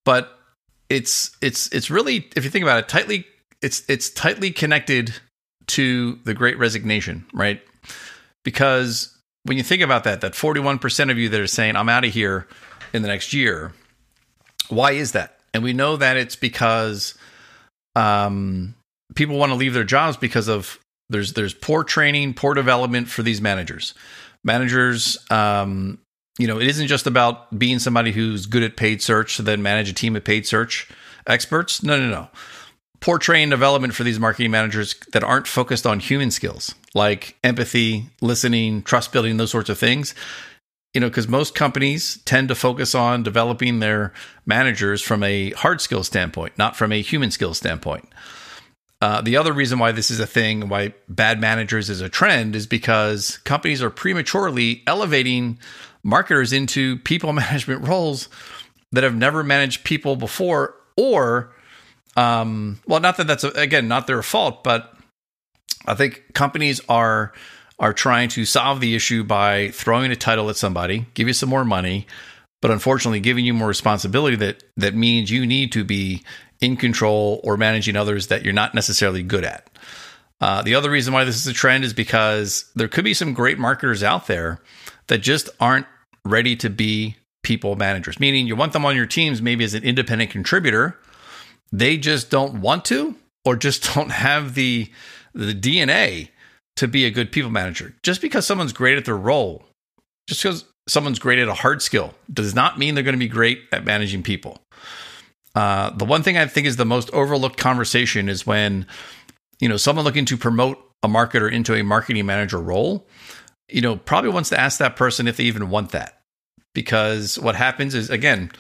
but 0.05 0.37
it's 0.89 1.35
it's 1.41 1.67
it's 1.73 1.89
really, 1.89 2.29
if 2.35 2.43
you 2.43 2.49
think 2.49 2.63
about 2.63 2.79
it, 2.79 2.89
tightly 2.89 3.25
it's 3.61 3.83
it's 3.87 4.09
tightly 4.09 4.51
connected 4.51 5.13
to 5.67 6.19
the 6.23 6.33
Great 6.33 6.57
Resignation, 6.57 7.25
right? 7.33 7.61
Because 8.43 9.17
when 9.43 9.57
you 9.57 9.63
think 9.63 9.81
about 9.81 10.03
that, 10.03 10.21
that 10.21 10.33
41% 10.33 11.11
of 11.11 11.17
you 11.17 11.29
that 11.29 11.39
are 11.39 11.47
saying, 11.47 11.75
I'm 11.75 11.89
out 11.89 12.05
of 12.05 12.13
here 12.13 12.47
in 12.93 13.01
the 13.01 13.07
next 13.07 13.33
year, 13.33 13.73
why 14.69 14.91
is 14.91 15.13
that? 15.13 15.39
And 15.53 15.63
we 15.63 15.73
know 15.73 15.97
that 15.97 16.17
it's 16.17 16.35
because 16.35 17.15
um, 17.95 18.75
people 19.15 19.37
want 19.37 19.51
to 19.51 19.55
leave 19.55 19.73
their 19.73 19.83
jobs 19.83 20.17
because 20.17 20.47
of 20.47 20.79
there's 21.09 21.33
there's 21.33 21.53
poor 21.53 21.83
training, 21.83 22.33
poor 22.33 22.53
development 22.53 23.09
for 23.09 23.23
these 23.23 23.41
managers. 23.41 23.93
Managers, 24.43 25.17
um, 25.29 25.99
you 26.39 26.47
know, 26.47 26.59
it 26.59 26.67
isn't 26.67 26.87
just 26.87 27.05
about 27.05 27.57
being 27.57 27.79
somebody 27.79 28.11
who's 28.11 28.45
good 28.45 28.63
at 28.63 28.77
paid 28.77 29.01
search 29.01 29.35
to 29.37 29.41
then 29.41 29.61
manage 29.61 29.89
a 29.89 29.93
team 29.93 30.15
of 30.15 30.23
paid 30.23 30.47
search 30.47 30.89
experts. 31.27 31.83
No, 31.83 31.99
no, 31.99 32.09
no. 32.09 32.29
Poor 33.01 33.17
training 33.17 33.49
development 33.49 33.93
for 33.93 34.03
these 34.03 34.19
marketing 34.19 34.51
managers 34.51 34.95
that 35.11 35.23
aren't 35.23 35.47
focused 35.47 35.85
on 35.85 35.99
human 35.99 36.31
skills 36.31 36.75
like 36.93 37.35
empathy, 37.43 38.09
listening, 38.21 38.83
trust 38.83 39.11
building, 39.11 39.37
those 39.37 39.51
sorts 39.51 39.69
of 39.69 39.77
things. 39.77 40.13
You 40.93 40.99
know, 40.99 41.07
because 41.07 41.27
most 41.27 41.55
companies 41.55 42.17
tend 42.25 42.49
to 42.49 42.55
focus 42.55 42.93
on 42.93 43.23
developing 43.23 43.79
their 43.79 44.11
managers 44.45 45.01
from 45.01 45.23
a 45.23 45.51
hard 45.51 45.79
skill 45.79 46.03
standpoint, 46.03 46.57
not 46.57 46.75
from 46.75 46.91
a 46.91 47.01
human 47.01 47.31
skill 47.31 47.53
standpoint. 47.53 48.09
Uh, 49.01 49.19
the 49.19 49.35
other 49.35 49.51
reason 49.51 49.79
why 49.79 49.91
this 49.91 50.11
is 50.11 50.19
a 50.19 50.27
thing, 50.27 50.69
why 50.69 50.93
bad 51.09 51.41
managers 51.41 51.89
is 51.89 52.01
a 52.01 52.09
trend, 52.09 52.55
is 52.55 52.67
because 52.67 53.39
companies 53.39 53.81
are 53.81 53.89
prematurely 53.89 54.83
elevating 54.85 55.57
marketers 56.03 56.53
into 56.53 56.97
people 56.99 57.33
management 57.33 57.87
roles 57.87 58.29
that 58.91 59.03
have 59.03 59.15
never 59.15 59.43
managed 59.43 59.83
people 59.83 60.15
before, 60.15 60.75
or, 60.95 61.51
um, 62.15 62.79
well, 62.85 62.99
not 62.99 63.17
that 63.17 63.25
that's 63.25 63.43
again 63.43 63.87
not 63.87 64.05
their 64.05 64.21
fault, 64.21 64.63
but 64.63 64.93
I 65.87 65.95
think 65.95 66.33
companies 66.33 66.79
are 66.87 67.33
are 67.81 67.93
trying 67.93 68.29
to 68.29 68.45
solve 68.45 68.79
the 68.79 68.95
issue 68.95 69.23
by 69.23 69.69
throwing 69.69 70.11
a 70.11 70.15
title 70.15 70.49
at 70.51 70.55
somebody, 70.55 71.07
give 71.15 71.27
you 71.27 71.33
some 71.33 71.49
more 71.49 71.65
money, 71.65 72.05
but 72.61 72.69
unfortunately 72.69 73.19
giving 73.19 73.43
you 73.43 73.55
more 73.55 73.67
responsibility 73.67 74.35
that 74.37 74.63
that 74.77 74.93
means 74.93 75.31
you 75.31 75.47
need 75.47 75.71
to 75.71 75.83
be 75.83 76.23
in 76.61 76.77
control 76.77 77.41
or 77.43 77.57
managing 77.57 77.95
others 77.95 78.27
that 78.27 78.43
you're 78.43 78.53
not 78.53 78.75
necessarily 78.75 79.23
good 79.23 79.43
at. 79.43 79.67
Uh, 80.39 80.61
the 80.61 80.75
other 80.75 80.91
reason 80.91 81.11
why 81.11 81.23
this 81.23 81.35
is 81.35 81.47
a 81.47 81.53
trend 81.53 81.83
is 81.83 81.93
because 81.93 82.71
there 82.75 82.87
could 82.87 83.03
be 83.03 83.15
some 83.15 83.33
great 83.33 83.57
marketers 83.57 84.03
out 84.03 84.27
there 84.27 84.61
that 85.07 85.17
just 85.17 85.49
aren't 85.59 85.87
ready 86.23 86.55
to 86.55 86.69
be 86.69 87.15
people 87.41 87.75
managers, 87.75 88.19
meaning 88.19 88.45
you 88.45 88.55
want 88.55 88.73
them 88.73 88.85
on 88.85 88.95
your 88.95 89.07
teams 89.07 89.41
maybe 89.41 89.63
as 89.63 89.73
an 89.73 89.83
independent 89.83 90.29
contributor. 90.29 90.99
They 91.71 91.97
just 91.97 92.29
don't 92.29 92.61
want 92.61 92.85
to 92.85 93.15
or 93.43 93.55
just 93.55 93.83
don't 93.95 94.11
have 94.11 94.53
the 94.53 94.91
the 95.33 95.55
DNA 95.55 96.29
to 96.81 96.87
be 96.87 97.05
a 97.05 97.11
good 97.11 97.31
people 97.31 97.51
manager. 97.51 97.93
Just 98.01 98.21
because 98.21 98.43
someone's 98.43 98.73
great 98.73 98.97
at 98.97 99.05
their 99.05 99.15
role, 99.15 99.63
just 100.27 100.41
because 100.41 100.65
someone's 100.89 101.19
great 101.19 101.37
at 101.37 101.47
a 101.47 101.53
hard 101.53 101.79
skill 101.79 102.15
does 102.33 102.55
not 102.55 102.79
mean 102.79 102.95
they're 102.95 103.03
going 103.03 103.13
to 103.13 103.19
be 103.19 103.27
great 103.27 103.61
at 103.71 103.85
managing 103.85 104.23
people. 104.23 104.57
Uh, 105.53 105.91
the 105.91 106.05
one 106.05 106.23
thing 106.23 106.39
I 106.39 106.47
think 106.47 106.65
is 106.65 106.77
the 106.77 106.85
most 106.85 107.11
overlooked 107.11 107.57
conversation 107.57 108.29
is 108.29 108.47
when, 108.47 108.87
you 109.59 109.69
know, 109.69 109.77
someone 109.77 110.05
looking 110.05 110.25
to 110.25 110.37
promote 110.37 110.83
a 111.03 111.07
marketer 111.07 111.51
into 111.51 111.75
a 111.75 111.83
marketing 111.83 112.25
manager 112.25 112.59
role, 112.59 113.07
you 113.69 113.81
know, 113.81 113.95
probably 113.95 114.31
wants 114.31 114.49
to 114.49 114.59
ask 114.59 114.79
that 114.79 114.95
person 114.95 115.27
if 115.27 115.37
they 115.37 115.43
even 115.43 115.69
want 115.69 115.91
that. 115.91 116.19
Because 116.73 117.37
what 117.37 117.55
happens 117.55 117.93
is, 117.93 118.09
again, 118.09 118.51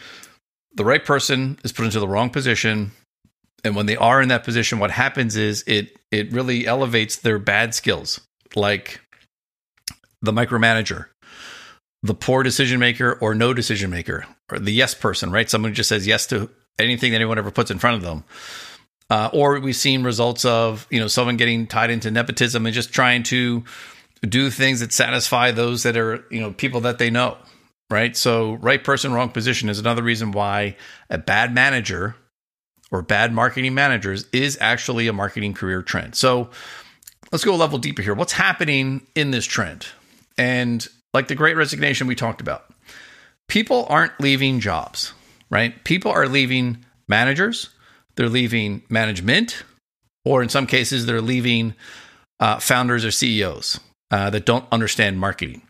the 0.75 0.85
right 0.85 1.03
person 1.03 1.57
is 1.63 1.71
put 1.71 1.85
into 1.85 1.99
the 1.99 2.07
wrong 2.07 2.29
position. 2.29 2.91
And 3.63 3.75
when 3.75 3.85
they 3.85 3.95
are 3.95 4.21
in 4.21 4.29
that 4.29 4.43
position, 4.43 4.79
what 4.79 4.91
happens 4.91 5.35
is 5.35 5.63
it 5.67 5.97
it 6.11 6.31
really 6.31 6.65
elevates 6.65 7.17
their 7.17 7.39
bad 7.39 7.73
skills, 7.75 8.19
like 8.55 9.01
the 10.21 10.33
micromanager, 10.33 11.05
the 12.03 12.13
poor 12.13 12.43
decision 12.43 12.79
maker 12.79 13.13
or 13.21 13.35
no 13.35 13.53
decision 13.53 13.89
maker, 13.89 14.25
or 14.51 14.59
the 14.59 14.73
yes 14.73 14.93
person, 14.93 15.31
right? 15.31 15.49
Someone 15.49 15.71
who 15.71 15.75
just 15.75 15.89
says 15.89 16.07
yes 16.07 16.25
to 16.27 16.49
anything 16.79 17.11
that 17.11 17.17
anyone 17.17 17.37
ever 17.37 17.51
puts 17.51 17.71
in 17.71 17.79
front 17.79 17.97
of 17.97 18.01
them. 18.03 18.23
Uh, 19.09 19.29
or 19.33 19.59
we've 19.59 19.75
seen 19.75 20.03
results 20.03 20.45
of 20.45 20.87
you 20.89 20.99
know 20.99 21.07
someone 21.07 21.37
getting 21.37 21.67
tied 21.67 21.89
into 21.89 22.09
nepotism 22.09 22.65
and 22.65 22.73
just 22.73 22.93
trying 22.93 23.23
to 23.23 23.63
do 24.21 24.49
things 24.49 24.79
that 24.79 24.93
satisfy 24.93 25.51
those 25.51 25.83
that 25.83 25.97
are 25.97 26.25
you 26.31 26.39
know 26.39 26.51
people 26.53 26.81
that 26.81 26.97
they 26.97 27.09
know 27.09 27.37
right 27.89 28.15
so 28.15 28.53
right 28.53 28.83
person 28.83 29.11
wrong 29.11 29.29
position 29.29 29.67
is 29.67 29.79
another 29.79 30.01
reason 30.03 30.31
why 30.31 30.77
a 31.09 31.17
bad 31.17 31.53
manager 31.53 32.15
or 32.91 33.01
bad 33.01 33.33
marketing 33.33 33.73
managers 33.73 34.25
is 34.33 34.57
actually 34.61 35.07
a 35.07 35.13
marketing 35.13 35.53
career 35.53 35.81
trend 35.81 36.15
so 36.15 36.49
let's 37.31 37.43
go 37.43 37.53
a 37.53 37.57
level 37.57 37.77
deeper 37.77 38.01
here 38.01 38.13
what's 38.13 38.33
happening 38.33 39.05
in 39.15 39.31
this 39.31 39.45
trend 39.45 39.87
and 40.37 40.87
like 41.13 41.27
the 41.27 41.35
great 41.35 41.55
resignation 41.55 42.07
we 42.07 42.15
talked 42.15 42.41
about 42.41 42.65
people 43.47 43.85
aren't 43.89 44.19
leaving 44.19 44.59
jobs 44.59 45.13
right? 45.51 45.83
People 45.83 46.11
are 46.11 46.27
leaving 46.27 46.83
managers, 47.07 47.69
they're 48.15 48.29
leaving 48.29 48.81
management, 48.89 49.63
or 50.25 50.41
in 50.41 50.49
some 50.49 50.65
cases, 50.65 51.05
they're 51.05 51.21
leaving 51.21 51.75
uh, 52.39 52.57
founders 52.57 53.05
or 53.05 53.11
CEOs 53.11 53.79
uh, 54.09 54.31
that 54.31 54.45
don't 54.45 54.65
understand 54.71 55.19
marketing. 55.19 55.61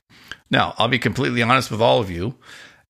Now, 0.50 0.74
I'll 0.78 0.88
be 0.88 1.00
completely 1.00 1.42
honest 1.42 1.72
with 1.72 1.82
all 1.82 2.00
of 2.00 2.10
you, 2.10 2.36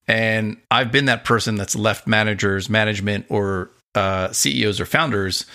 and 0.07 0.57
I've 0.69 0.91
been 0.91 1.05
that 1.05 1.23
person 1.23 1.55
that's 1.55 1.75
left 1.75 2.05
managers, 2.05 2.69
management, 2.69 3.25
or 3.29 3.71
uh, 3.95 4.31
CEOs 4.31 4.79
or 4.79 4.85
founders. 4.85 5.45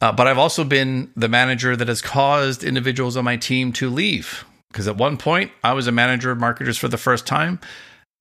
Uh, 0.00 0.12
but 0.12 0.26
I've 0.26 0.38
also 0.38 0.64
been 0.64 1.10
the 1.16 1.28
manager 1.28 1.76
that 1.76 1.88
has 1.88 2.00
caused 2.00 2.62
individuals 2.62 3.16
on 3.16 3.24
my 3.24 3.36
team 3.36 3.72
to 3.74 3.90
leave. 3.90 4.44
Because 4.68 4.86
at 4.86 4.96
one 4.96 5.16
point, 5.16 5.50
I 5.64 5.72
was 5.72 5.86
a 5.86 5.92
manager 5.92 6.30
of 6.30 6.38
marketers 6.38 6.76
for 6.76 6.88
the 6.88 6.98
first 6.98 7.26
time, 7.26 7.58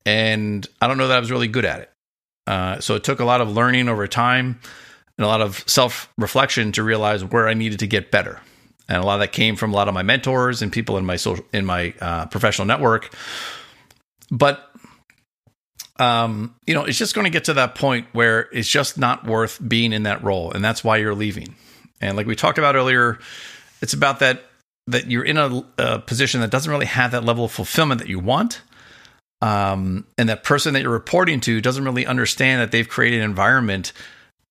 and 0.05 0.65
I 0.81 0.87
don't 0.87 0.97
know 0.97 1.09
that 1.09 1.17
I 1.17 1.19
was 1.19 1.29
really 1.29 1.49
good 1.49 1.65
at 1.65 1.81
it. 1.81 1.91
Uh, 2.47 2.79
so 2.79 2.95
it 2.95 3.03
took 3.03 3.19
a 3.19 3.25
lot 3.25 3.41
of 3.41 3.51
learning 3.51 3.89
over 3.89 4.07
time 4.07 4.59
and 5.17 5.25
a 5.25 5.27
lot 5.27 5.41
of 5.41 5.63
self 5.67 6.11
reflection 6.17 6.71
to 6.73 6.83
realize 6.83 7.23
where 7.23 7.47
I 7.47 7.53
needed 7.53 7.79
to 7.79 7.87
get 7.87 8.11
better. 8.11 8.39
And 8.87 9.03
a 9.03 9.05
lot 9.05 9.15
of 9.15 9.19
that 9.19 9.33
came 9.33 9.57
from 9.57 9.73
a 9.73 9.75
lot 9.75 9.89
of 9.89 9.93
my 9.93 10.03
mentors 10.03 10.61
and 10.61 10.71
people 10.71 10.97
in 10.97 11.05
my 11.05 11.17
social 11.17 11.45
in 11.51 11.65
my 11.65 11.93
uh, 11.99 12.27
professional 12.27 12.65
network. 12.65 13.13
But 14.31 14.66
um, 15.99 16.55
you 16.65 16.73
know, 16.73 16.85
it's 16.85 16.97
just 16.97 17.15
going 17.15 17.25
to 17.25 17.31
get 17.31 17.45
to 17.45 17.53
that 17.55 17.75
point 17.75 18.07
where 18.13 18.49
it's 18.51 18.69
just 18.69 18.97
not 18.97 19.25
worth 19.25 19.59
being 19.65 19.93
in 19.93 20.03
that 20.03 20.23
role, 20.23 20.51
and 20.51 20.63
that's 20.63 20.83
why 20.83 20.97
you're 20.97 21.15
leaving. 21.15 21.55
And 22.01 22.15
like 22.15 22.27
we 22.27 22.35
talked 22.35 22.57
about 22.57 22.75
earlier, 22.75 23.19
it's 23.81 23.93
about 23.93 24.19
that 24.19 24.43
that 24.87 25.11
you're 25.11 25.23
in 25.23 25.37
a, 25.37 25.65
a 25.77 25.99
position 25.99 26.39
that 26.41 26.49
doesn't 26.49 26.71
really 26.71 26.85
have 26.85 27.11
that 27.11 27.25
level 27.25 27.45
of 27.45 27.51
fulfillment 27.51 27.99
that 27.99 28.07
you 28.07 28.19
want 28.19 28.61
um, 29.41 30.05
and 30.17 30.29
that 30.29 30.43
person 30.43 30.73
that 30.73 30.81
you're 30.81 30.91
reporting 30.91 31.39
to 31.41 31.61
doesn't 31.61 31.83
really 31.83 32.05
understand 32.05 32.61
that 32.61 32.71
they've 32.71 32.87
created 32.87 33.19
an 33.19 33.25
environment 33.25 33.93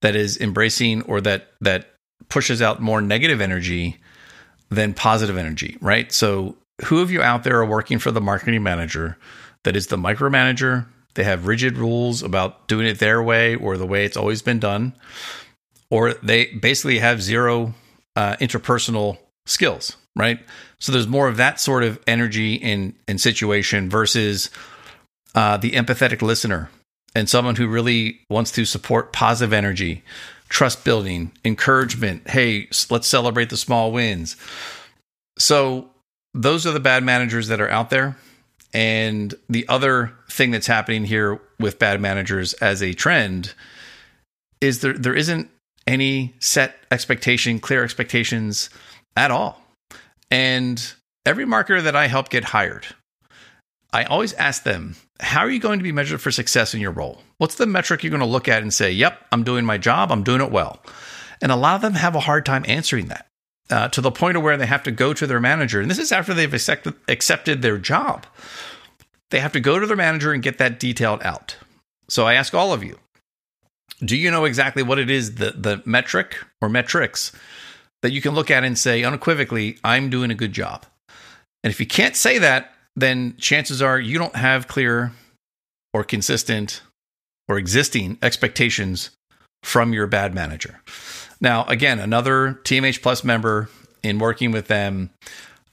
that 0.02 0.14
is 0.14 0.38
embracing 0.38 1.02
or 1.02 1.20
that 1.20 1.52
that 1.60 1.92
pushes 2.28 2.62
out 2.62 2.80
more 2.80 3.00
negative 3.00 3.40
energy 3.40 3.98
than 4.70 4.94
positive 4.94 5.36
energy, 5.36 5.76
right? 5.80 6.12
So, 6.12 6.56
who 6.84 7.00
of 7.00 7.10
you 7.10 7.22
out 7.22 7.44
there 7.44 7.58
are 7.58 7.66
working 7.66 7.98
for 7.98 8.10
the 8.10 8.20
marketing 8.20 8.62
manager 8.62 9.16
that 9.64 9.76
is 9.76 9.88
the 9.88 9.96
micromanager? 9.96 10.86
They 11.16 11.24
have 11.24 11.46
rigid 11.46 11.76
rules 11.76 12.22
about 12.22 12.68
doing 12.68 12.86
it 12.86 12.98
their 12.98 13.22
way 13.22 13.56
or 13.56 13.76
the 13.76 13.86
way 13.86 14.04
it's 14.04 14.16
always 14.16 14.42
been 14.42 14.60
done, 14.60 14.94
or 15.90 16.14
they 16.14 16.46
basically 16.46 16.98
have 16.98 17.20
zero 17.22 17.74
uh, 18.14 18.36
interpersonal 18.36 19.18
skills, 19.46 19.96
right? 20.14 20.40
So 20.78 20.92
there's 20.92 21.08
more 21.08 21.28
of 21.28 21.36
that 21.38 21.58
sort 21.58 21.82
of 21.82 21.98
energy 22.06 22.54
in 22.54 22.94
in 23.08 23.18
situation 23.18 23.90
versus 23.90 24.50
uh, 25.34 25.56
the 25.56 25.72
empathetic 25.72 26.22
listener 26.22 26.70
and 27.14 27.28
someone 27.28 27.56
who 27.56 27.66
really 27.66 28.20
wants 28.28 28.50
to 28.52 28.66
support 28.66 29.12
positive 29.12 29.52
energy, 29.52 30.04
trust 30.50 30.84
building, 30.84 31.32
encouragement. 31.44 32.28
Hey, 32.28 32.68
let's 32.90 33.06
celebrate 33.06 33.50
the 33.50 33.56
small 33.56 33.90
wins. 33.90 34.36
So, 35.38 35.90
those 36.34 36.66
are 36.66 36.72
the 36.72 36.80
bad 36.80 37.02
managers 37.02 37.48
that 37.48 37.60
are 37.60 37.70
out 37.70 37.88
there. 37.88 38.16
And 38.72 39.34
the 39.48 39.66
other 39.68 40.12
thing 40.30 40.50
that's 40.50 40.66
happening 40.66 41.04
here 41.04 41.40
with 41.58 41.78
bad 41.78 42.00
managers 42.00 42.52
as 42.54 42.82
a 42.82 42.92
trend 42.92 43.54
is 44.60 44.80
there 44.80 44.92
there 44.92 45.14
isn't 45.14 45.50
any 45.86 46.34
set 46.40 46.76
expectation, 46.90 47.60
clear 47.60 47.84
expectations 47.84 48.70
at 49.16 49.30
all. 49.30 49.62
And 50.30 50.82
every 51.24 51.44
marketer 51.44 51.82
that 51.82 51.96
I 51.96 52.08
help 52.08 52.28
get 52.28 52.44
hired, 52.44 52.86
I 53.92 54.04
always 54.04 54.32
ask 54.34 54.64
them, 54.64 54.96
how 55.20 55.40
are 55.40 55.50
you 55.50 55.60
going 55.60 55.78
to 55.78 55.84
be 55.84 55.92
measured 55.92 56.20
for 56.20 56.30
success 56.30 56.74
in 56.74 56.80
your 56.80 56.90
role? 56.90 57.22
What's 57.38 57.54
the 57.54 57.66
metric 57.66 58.02
you're 58.02 58.10
going 58.10 58.20
to 58.20 58.26
look 58.26 58.48
at 58.48 58.62
and 58.62 58.74
say, 58.74 58.90
yep, 58.90 59.24
I'm 59.32 59.44
doing 59.44 59.64
my 59.64 59.78
job, 59.78 60.10
I'm 60.10 60.24
doing 60.24 60.40
it 60.40 60.50
well? 60.50 60.82
And 61.40 61.52
a 61.52 61.56
lot 61.56 61.76
of 61.76 61.82
them 61.82 61.94
have 61.94 62.14
a 62.14 62.20
hard 62.20 62.44
time 62.44 62.64
answering 62.66 63.06
that 63.08 63.26
uh, 63.70 63.88
to 63.88 64.00
the 64.00 64.10
point 64.10 64.36
of 64.36 64.42
where 64.42 64.56
they 64.56 64.66
have 64.66 64.82
to 64.84 64.90
go 64.90 65.12
to 65.12 65.26
their 65.26 65.40
manager. 65.40 65.80
And 65.80 65.90
this 65.90 65.98
is 65.98 66.12
after 66.12 66.34
they've 66.34 66.52
accepted, 66.52 66.94
accepted 67.08 67.62
their 67.62 67.78
job. 67.78 68.26
They 69.30 69.40
have 69.40 69.52
to 69.52 69.60
go 69.60 69.78
to 69.78 69.86
their 69.86 69.96
manager 69.96 70.32
and 70.32 70.42
get 70.42 70.58
that 70.58 70.78
detailed 70.78 71.22
out. 71.22 71.56
So 72.08 72.26
I 72.26 72.34
ask 72.34 72.54
all 72.54 72.72
of 72.72 72.84
you, 72.84 72.98
do 74.04 74.16
you 74.16 74.30
know 74.30 74.44
exactly 74.44 74.82
what 74.82 74.98
it 74.98 75.10
is, 75.10 75.36
the, 75.36 75.52
the 75.52 75.82
metric 75.84 76.36
or 76.60 76.68
metrics 76.68 77.32
that 78.02 78.12
you 78.12 78.20
can 78.20 78.34
look 78.34 78.50
at 78.50 78.62
and 78.62 78.78
say 78.78 79.02
unequivocally, 79.02 79.78
I'm 79.82 80.10
doing 80.10 80.30
a 80.30 80.34
good 80.34 80.52
job? 80.52 80.86
And 81.64 81.72
if 81.72 81.80
you 81.80 81.86
can't 81.86 82.14
say 82.14 82.38
that, 82.38 82.72
then 82.94 83.36
chances 83.38 83.82
are 83.82 83.98
you 83.98 84.18
don't 84.18 84.36
have 84.36 84.68
clear 84.68 85.12
or 85.92 86.04
consistent 86.04 86.82
or 87.48 87.58
existing 87.58 88.18
expectations 88.22 89.10
from 89.62 89.92
your 89.92 90.06
bad 90.06 90.34
manager. 90.34 90.80
Now, 91.40 91.64
again, 91.64 91.98
another 91.98 92.60
TMH 92.64 93.02
Plus 93.02 93.24
member 93.24 93.68
in 94.02 94.18
working 94.18 94.52
with 94.52 94.68
them 94.68 95.10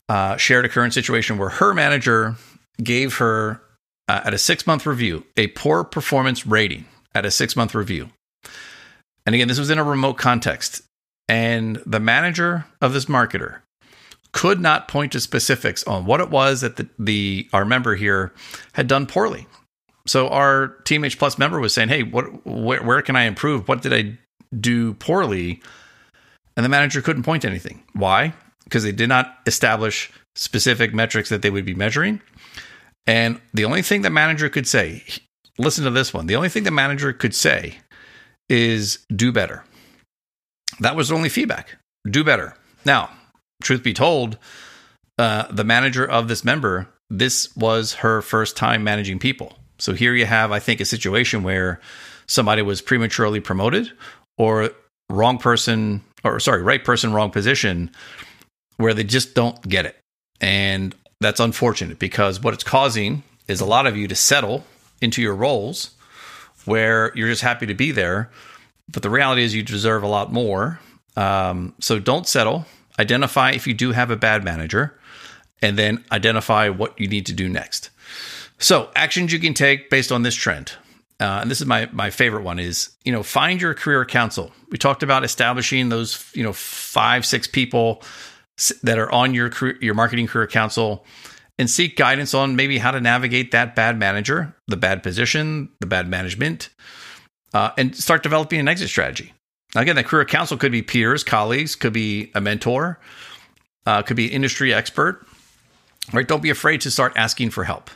uh, 0.10 0.38
shared 0.38 0.66
a 0.66 0.70
current 0.70 0.94
situation 0.94 1.38
where 1.38 1.50
her 1.50 1.74
manager 1.74 2.36
gave 2.82 3.18
her, 3.18 3.62
uh, 4.08 4.22
at 4.26 4.34
a 4.34 4.38
six 4.38 4.68
month 4.68 4.86
review, 4.86 5.26
a 5.38 5.48
poor 5.48 5.84
performance 5.84 6.46
rating 6.46 6.86
at 7.16 7.26
a 7.26 7.32
six 7.32 7.56
month 7.56 7.74
review. 7.74 8.10
And 9.26 9.34
again, 9.34 9.48
this 9.48 9.60
was 9.60 9.70
in 9.70 9.80
a 9.80 9.84
remote 9.84 10.18
context. 10.18 10.82
And 11.30 11.82
the 11.86 12.00
manager 12.00 12.66
of 12.82 12.94
this 12.94 13.06
marketer 13.06 13.62
could 14.34 14.60
not 14.60 14.88
point 14.88 15.14
to 15.14 15.20
specifics 15.20 15.84
on 15.86 16.06
what 16.06 16.20
it 16.20 16.30
was 16.30 16.62
that 16.62 16.76
the, 16.76 16.90
the 17.00 17.48
our 17.54 17.64
member 17.64 17.96
here 17.96 18.34
had 18.74 18.88
done 18.88 19.06
poorly. 19.06 19.48
So 20.06 20.28
our 20.28 20.76
TMH 20.84 21.18
Plus 21.18 21.38
member 21.38 21.60
was 21.62 21.74
saying, 21.74 21.88
"Hey, 21.90 22.04
what 22.04 22.46
where, 22.46 22.84
where 22.84 23.02
can 23.02 23.16
I 23.16 23.24
improve? 23.24 23.70
What 23.70 23.82
did 23.82 23.94
I 23.94 24.18
do 24.60 24.94
poorly?" 24.94 25.62
And 26.56 26.64
the 26.64 26.70
manager 26.70 27.02
couldn't 27.02 27.24
point 27.24 27.42
to 27.42 27.50
anything. 27.50 27.84
Why? 27.94 28.34
Because 28.64 28.84
they 28.84 28.92
did 28.92 29.10
not 29.10 29.38
establish 29.46 30.12
specific 30.36 30.94
metrics 30.94 31.30
that 31.30 31.42
they 31.42 31.50
would 31.50 31.66
be 31.66 31.74
measuring. 31.74 32.22
And 33.06 33.42
the 33.54 33.66
only 33.66 33.82
thing 33.82 34.02
the 34.02 34.10
manager 34.10 34.50
could 34.50 34.68
say, 34.68 35.04
listen 35.58 35.84
to 35.84 35.92
this 35.92 36.14
one. 36.14 36.28
The 36.28 36.36
only 36.36 36.50
thing 36.50 36.64
the 36.64 36.72
manager 36.72 37.14
could 37.14 37.36
say 37.36 37.78
is 38.50 39.06
do 39.14 39.32
better. 39.32 39.64
That 40.80 40.96
was 40.96 41.10
the 41.10 41.16
only 41.16 41.30
feedback. 41.30 41.78
Do 42.10 42.24
better. 42.24 42.56
Now, 42.86 43.10
truth 43.62 43.84
be 43.84 43.94
told, 43.94 44.38
uh, 45.18 45.52
the 45.52 45.64
manager 45.64 46.06
of 46.06 46.28
this 46.28 46.44
member, 46.44 46.88
this 47.10 47.56
was 47.56 47.96
her 47.96 48.22
first 48.22 48.58
time 48.58 48.84
managing 48.84 49.20
people. 49.20 49.58
So 49.80 49.94
here 49.94 50.14
you 50.16 50.26
have, 50.26 50.52
I 50.52 50.60
think, 50.60 50.80
a 50.80 50.86
situation 50.86 51.44
where 51.44 51.80
somebody 52.28 52.62
was 52.62 52.82
prematurely 52.82 53.40
promoted 53.40 53.92
or 54.38 54.72
wrong 55.10 55.38
person, 55.38 56.02
or 56.24 56.40
sorry, 56.40 56.62
right 56.62 56.84
person, 56.84 57.14
wrong 57.14 57.32
position, 57.32 57.92
where 58.78 58.94
they 58.94 59.04
just 59.04 59.36
don't 59.36 59.62
get 59.68 59.86
it. 59.86 59.98
And 60.42 60.96
that's 61.22 61.40
unfortunate 61.40 62.00
because 62.00 62.42
what 62.42 62.54
it's 62.54 62.64
causing 62.64 63.24
is 63.48 63.62
a 63.62 63.66
lot 63.66 63.88
of 63.88 63.96
you 63.96 64.08
to 64.08 64.16
settle 64.16 64.66
into 65.02 65.22
your 65.22 65.36
roles 65.36 65.92
where 66.66 67.12
you're 67.16 67.30
just 67.30 67.42
happy 67.42 67.66
to 67.66 67.74
be 67.74 67.92
there. 67.92 68.30
But 68.92 69.04
the 69.04 69.10
reality 69.10 69.44
is 69.44 69.56
you 69.56 69.64
deserve 69.64 70.04
a 70.04 70.08
lot 70.08 70.32
more. 70.32 70.80
Um, 71.16 71.74
so 71.80 72.00
don't 72.00 72.28
settle. 72.28 72.66
Identify 73.00 73.52
if 73.52 73.68
you 73.68 73.74
do 73.74 73.92
have 73.92 74.12
a 74.12 74.16
bad 74.16 74.44
manager 74.44 75.00
and 75.62 75.78
then 75.78 76.04
identify 76.12 76.70
what 76.70 77.00
you 77.00 77.08
need 77.08 77.26
to 77.28 77.34
do 77.34 77.48
next. 77.48 77.90
So 78.60 78.90
actions 78.96 79.32
you 79.32 79.40
can 79.40 79.54
take 79.54 79.90
based 79.90 80.12
on 80.12 80.24
this 80.24 80.36
trend. 80.36 80.74
Uh, 81.24 81.40
and 81.40 81.50
this 81.50 81.62
is 81.62 81.68
my 81.68 81.88
my 81.94 82.10
favorite 82.10 82.44
one 82.44 82.60
is 82.60 82.90
you 83.06 83.12
know 83.14 83.24
find 83.24 83.62
your 83.62 83.74
career 83.74 84.04
council. 84.04 84.52
We 84.70 84.78
talked 84.78 85.04
about 85.04 85.24
establishing 85.24 85.88
those 85.88 86.30
you 86.34 86.44
know 86.44 86.52
five 86.52 87.26
six 87.26 87.48
people 87.48 88.04
that 88.84 89.00
are 89.00 89.10
on 89.10 89.34
your 89.34 89.50
career, 89.50 89.78
your 89.80 89.94
marketing 89.94 90.28
career 90.28 90.48
council 90.48 91.06
and 91.58 91.70
seek 91.70 91.96
guidance 91.96 92.34
on 92.34 92.58
maybe 92.58 92.78
how 92.78 92.92
to 92.92 93.00
navigate 93.00 93.52
that 93.52 93.74
bad 93.74 93.98
manager, 93.98 94.54
the 94.68 94.76
bad 94.76 95.02
position, 95.02 95.70
the 95.80 95.86
bad 95.86 96.10
management, 96.10 96.68
uh, 97.54 97.72
and 97.78 97.96
start 97.96 98.22
developing 98.22 98.60
an 98.60 98.68
exit 98.68 98.90
strategy. 98.90 99.34
Again, 99.78 99.96
the 99.96 100.04
career 100.04 100.26
council 100.26 100.58
could 100.58 100.74
be 100.74 100.82
peers, 100.82 101.24
colleagues, 101.24 101.76
could 101.76 101.94
be 101.94 102.32
a 102.36 102.42
mentor, 102.42 103.00
uh, 103.86 104.02
could 104.02 104.18
be 104.18 104.26
an 104.26 104.34
industry 104.34 104.74
expert. 104.74 105.26
Right? 106.12 106.28
Don't 106.28 106.44
be 106.44 106.50
afraid 106.50 106.82
to 106.82 106.92
start 106.92 107.14
asking 107.16 107.52
for 107.52 107.64
help. 107.64 107.90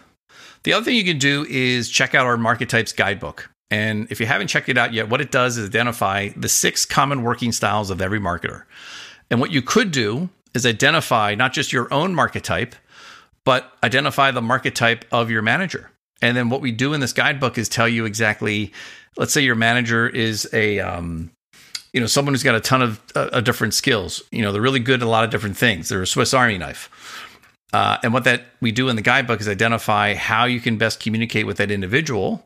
The 0.64 0.74
other 0.74 0.84
thing 0.84 0.96
you 0.96 1.04
can 1.04 1.18
do 1.18 1.46
is 1.50 1.90
check 1.90 2.16
out 2.16 2.26
our 2.26 2.38
Marketypes 2.38 2.96
guidebook. 2.96 3.50
And 3.70 4.10
if 4.10 4.20
you 4.20 4.26
haven't 4.26 4.48
checked 4.48 4.70
it 4.70 4.78
out 4.78 4.94
yet, 4.94 5.10
what 5.10 5.22
it 5.22 5.32
does 5.32 5.58
is 5.58 5.68
identify 5.68 6.30
the 6.36 6.50
six 6.50 6.86
common 6.86 7.24
working 7.24 7.52
styles 7.52 7.90
of 7.90 8.02
every 8.02 8.20
marketer. 8.20 8.64
And 9.30 9.42
what 9.42 9.52
you 9.52 9.62
could 9.62 9.92
do 9.92 10.30
is 10.54 10.66
identify 10.66 11.36
not 11.36 11.54
just 11.54 11.74
your 11.74 11.94
own 11.94 12.16
Marketype, 12.16 12.74
but 13.44 13.74
identify 13.84 14.32
the 14.32 14.42
Marketype 14.42 15.04
of 15.12 15.30
your 15.30 15.42
manager. 15.42 15.92
And 16.22 16.36
then 16.36 16.50
what 16.50 16.62
we 16.62 16.72
do 16.72 16.94
in 16.94 17.00
this 17.02 17.14
guidebook 17.14 17.58
is 17.58 17.70
tell 17.70 17.88
you 17.88 18.06
exactly, 18.06 18.74
let's 19.18 19.34
say 19.34 19.42
your 19.42 19.56
manager 19.56 20.08
is 20.08 20.50
a, 20.54 20.80
um, 20.80 21.32
you 21.94 22.00
know, 22.00 22.08
someone 22.08 22.34
who's 22.34 22.44
got 22.44 22.56
a 22.56 22.62
ton 22.62 22.82
of 22.82 23.02
uh, 23.16 23.42
different 23.42 23.74
skills. 23.74 24.24
You 24.32 24.42
know, 24.42 24.52
they're 24.52 24.62
really 24.62 24.80
good 24.80 25.02
at 25.02 25.06
a 25.06 25.10
lot 25.10 25.24
of 25.24 25.30
different 25.30 25.58
things. 25.58 25.90
They're 25.90 26.02
a 26.02 26.08
Swiss 26.08 26.34
Army 26.34 26.58
knife. 26.58 26.90
Uh, 27.74 27.98
and 28.04 28.14
what 28.14 28.24
that 28.24 28.44
we 28.62 28.72
do 28.72 28.90
in 28.90 28.96
the 28.96 29.02
guidebook 29.02 29.42
is 29.42 29.48
identify 29.48 30.14
how 30.14 30.46
you 30.46 30.60
can 30.60 30.78
best 30.78 31.00
communicate 31.00 31.46
with 31.46 31.58
that 31.58 31.70
individual, 31.70 32.46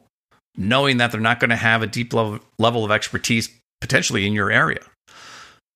knowing 0.58 0.98
that 0.98 1.12
they're 1.12 1.22
not 1.22 1.40
going 1.40 1.50
to 1.50 1.56
have 1.56 1.82
a 1.82 1.88
deep 1.88 2.14
level, 2.14 2.40
level 2.58 2.84
of 2.84 2.92
expertise 2.92 3.50
potentially 3.82 4.26
in 4.26 4.34
your 4.34 4.52
area. 4.52 4.82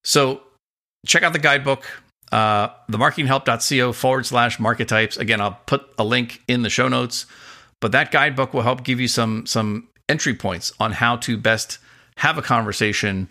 So 0.04 0.42
check 1.06 1.24
out 1.24 1.34
the 1.34 1.40
guidebook 1.40 1.86
uh, 2.32 2.70
themarketinghelp.co 2.92 3.94
forward 3.94 4.26
slash 4.26 4.58
marketypes. 4.58 5.18
Again, 5.18 5.42
I'll 5.42 5.60
put 5.66 5.88
a 5.98 6.04
link 6.04 6.42
in 6.48 6.64
the 6.64 6.70
show 6.70 6.88
notes, 6.88 7.26
but 7.82 7.92
that 7.92 8.12
guidebook 8.12 8.54
will 8.54 8.64
help 8.64 8.84
give 8.84 9.00
you 9.00 9.08
some 9.08 9.46
some 9.46 9.88
entry 10.10 10.34
points 10.34 10.74
on 10.80 10.92
how 10.92 11.18
to 11.18 11.38
best 11.38 11.78
have 12.18 12.38
a 12.38 12.42
conversation 12.42 13.30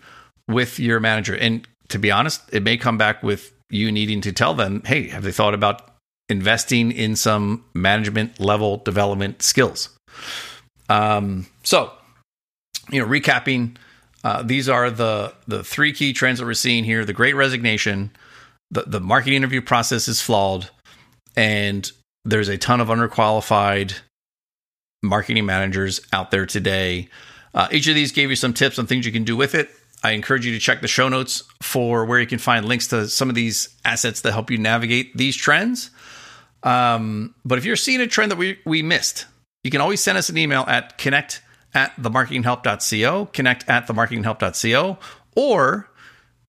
with 0.48 0.78
your 0.78 1.00
manager. 1.00 1.36
And 1.36 1.66
to 1.88 1.98
be 1.98 2.10
honest, 2.10 2.42
it 2.52 2.62
may 2.62 2.76
come 2.76 2.98
back 2.98 3.22
with 3.22 3.52
you 3.70 3.90
needing 3.90 4.20
to 4.22 4.32
tell 4.32 4.54
them, 4.54 4.82
hey, 4.84 5.08
have 5.08 5.22
they 5.22 5.32
thought 5.32 5.54
about 5.54 5.93
investing 6.28 6.92
in 6.92 7.16
some 7.16 7.64
management 7.74 8.40
level 8.40 8.78
development 8.78 9.42
skills? 9.42 9.90
Um, 10.88 11.46
so, 11.62 11.92
you 12.90 13.00
know, 13.00 13.06
recapping, 13.06 13.76
uh, 14.22 14.42
these 14.42 14.68
are 14.68 14.90
the 14.90 15.34
the 15.46 15.62
three 15.62 15.92
key 15.92 16.12
trends 16.12 16.38
that 16.38 16.46
we're 16.46 16.54
seeing 16.54 16.84
here: 16.84 17.04
the 17.04 17.12
Great 17.12 17.34
Resignation, 17.34 18.10
the, 18.70 18.82
the 18.86 19.00
marketing 19.00 19.34
interview 19.34 19.60
process 19.60 20.08
is 20.08 20.20
flawed 20.20 20.70
and 21.36 21.90
there's 22.24 22.48
a 22.48 22.58
ton 22.58 22.80
of 22.80 22.88
underqualified 22.88 23.94
marketing 25.02 25.46
managers 25.46 26.00
out 26.12 26.30
there 26.30 26.46
today. 26.46 27.08
Uh, 27.52 27.68
each 27.70 27.86
of 27.86 27.94
these 27.94 28.12
gave 28.12 28.30
you 28.30 28.36
some 28.36 28.54
tips 28.54 28.78
on 28.78 28.86
things 28.86 29.06
you 29.06 29.12
can 29.12 29.24
do 29.24 29.36
with 29.36 29.54
it. 29.54 29.68
I 30.02 30.12
encourage 30.12 30.44
you 30.44 30.52
to 30.52 30.58
check 30.58 30.80
the 30.80 30.88
show 30.88 31.08
notes 31.08 31.42
for 31.62 32.04
where 32.04 32.20
you 32.20 32.26
can 32.26 32.38
find 32.38 32.66
links 32.66 32.88
to 32.88 33.08
some 33.08 33.28
of 33.28 33.34
these 33.34 33.68
assets 33.84 34.20
that 34.22 34.32
help 34.32 34.50
you 34.50 34.58
navigate 34.58 35.16
these 35.16 35.36
trends. 35.36 35.90
Um, 36.64 37.34
but 37.44 37.58
if 37.58 37.64
you're 37.64 37.76
seeing 37.76 38.00
a 38.00 38.06
trend 38.06 38.32
that 38.32 38.38
we, 38.38 38.58
we 38.64 38.82
missed, 38.82 39.26
you 39.62 39.70
can 39.70 39.80
always 39.80 40.00
send 40.00 40.18
us 40.18 40.28
an 40.28 40.38
email 40.38 40.64
at 40.66 40.98
connect 40.98 41.42
at 41.74 41.94
themarketinghelp.co, 41.96 43.26
connect 43.26 43.68
at 43.68 43.86
themarketinghelp.co, 43.86 44.98
or 45.36 45.90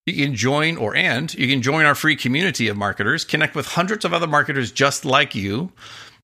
you 0.06 0.25
can 0.25 0.36
join 0.36 0.78
or 0.78 0.95
and 0.95 1.34
you 1.34 1.47
can 1.47 1.62
join 1.62 1.86
our 1.86 1.95
free 1.95 2.15
community 2.15 2.67
of 2.67 2.78
marketers, 2.78 3.25
connect 3.25 3.56
with 3.56 3.65
hundreds 3.65 4.06
of 4.06 4.13
other 4.13 4.28
marketers 4.28 4.71
just 4.71 5.04
like 5.04 5.36
you, 5.36 5.71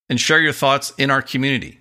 and 0.10 0.19
share 0.19 0.39
your 0.39 0.54
thoughts 0.54 0.93
in 0.97 1.10
our 1.10 1.21
community 1.21 1.80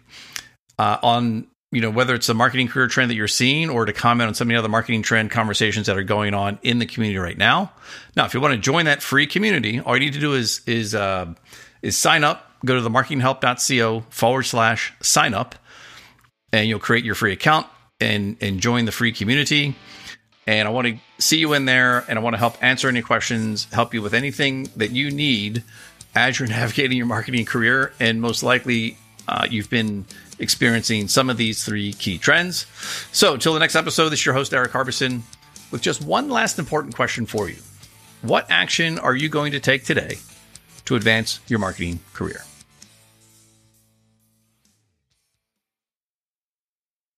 uh, 0.78 0.96
on 1.02 1.46
you 1.72 1.80
know 1.80 1.90
whether 1.90 2.14
it's 2.14 2.28
a 2.28 2.34
marketing 2.34 2.68
career 2.68 2.88
trend 2.88 3.10
that 3.10 3.14
you're 3.14 3.28
seeing 3.28 3.68
or 3.68 3.84
to 3.84 3.92
comment 3.92 4.28
on 4.28 4.34
some 4.34 4.48
of 4.48 4.50
the 4.50 4.58
other 4.58 4.68
marketing 4.68 5.02
trend 5.02 5.30
conversations 5.30 5.86
that 5.86 5.96
are 5.96 6.02
going 6.02 6.32
on 6.32 6.58
in 6.62 6.78
the 6.78 6.86
community 6.86 7.18
right 7.18 7.38
now. 7.38 7.72
Now, 8.16 8.24
if 8.24 8.34
you 8.34 8.40
want 8.40 8.54
to 8.54 8.58
join 8.58 8.86
that 8.86 9.02
free 9.02 9.26
community, 9.26 9.78
all 9.78 9.94
you 9.94 10.00
need 10.00 10.14
to 10.14 10.20
do 10.20 10.32
is 10.32 10.62
is 10.66 10.94
uh, 10.94 11.34
is 11.82 11.96
sign 11.96 12.24
up. 12.24 12.46
Go 12.64 12.74
to 12.74 12.80
the 12.80 12.90
marketinghelp.co 12.90 14.04
forward 14.10 14.42
slash 14.42 14.92
sign 15.00 15.34
up, 15.34 15.54
and 16.52 16.68
you'll 16.68 16.78
create 16.78 17.04
your 17.04 17.14
free 17.14 17.32
account 17.32 17.66
and 18.00 18.36
and 18.40 18.60
join 18.60 18.84
the 18.84 18.92
free 18.92 19.12
community. 19.12 19.74
And 20.46 20.66
I 20.66 20.70
want 20.70 20.88
to 20.88 20.96
see 21.18 21.38
you 21.38 21.52
in 21.52 21.64
there 21.66 22.04
and 22.08 22.18
I 22.18 22.22
want 22.22 22.34
to 22.34 22.38
help 22.38 22.62
answer 22.62 22.88
any 22.88 23.02
questions, 23.02 23.66
help 23.72 23.94
you 23.94 24.02
with 24.02 24.14
anything 24.14 24.68
that 24.76 24.90
you 24.90 25.10
need 25.10 25.62
as 26.14 26.38
you're 26.38 26.48
navigating 26.60 26.96
your 26.96 27.06
marketing 27.06 27.44
career. 27.44 27.92
And 28.00 28.20
most 28.20 28.42
likely, 28.42 28.96
uh, 29.28 29.46
you've 29.48 29.70
been 29.70 30.06
experiencing 30.38 31.08
some 31.08 31.30
of 31.30 31.36
these 31.36 31.64
three 31.64 31.92
key 31.92 32.18
trends. 32.18 32.66
So, 33.12 33.36
till 33.36 33.52
the 33.52 33.60
next 33.60 33.76
episode, 33.76 34.08
this 34.08 34.20
is 34.20 34.26
your 34.26 34.34
host, 34.34 34.52
Eric 34.52 34.72
Harbison, 34.72 35.22
with 35.70 35.82
just 35.82 36.02
one 36.02 36.28
last 36.28 36.58
important 36.58 36.96
question 36.96 37.26
for 37.26 37.48
you 37.48 37.58
What 38.22 38.50
action 38.50 38.98
are 38.98 39.14
you 39.14 39.28
going 39.28 39.52
to 39.52 39.60
take 39.60 39.84
today 39.84 40.16
to 40.84 40.96
advance 40.96 41.40
your 41.48 41.58
marketing 41.58 42.00
career? 42.12 42.44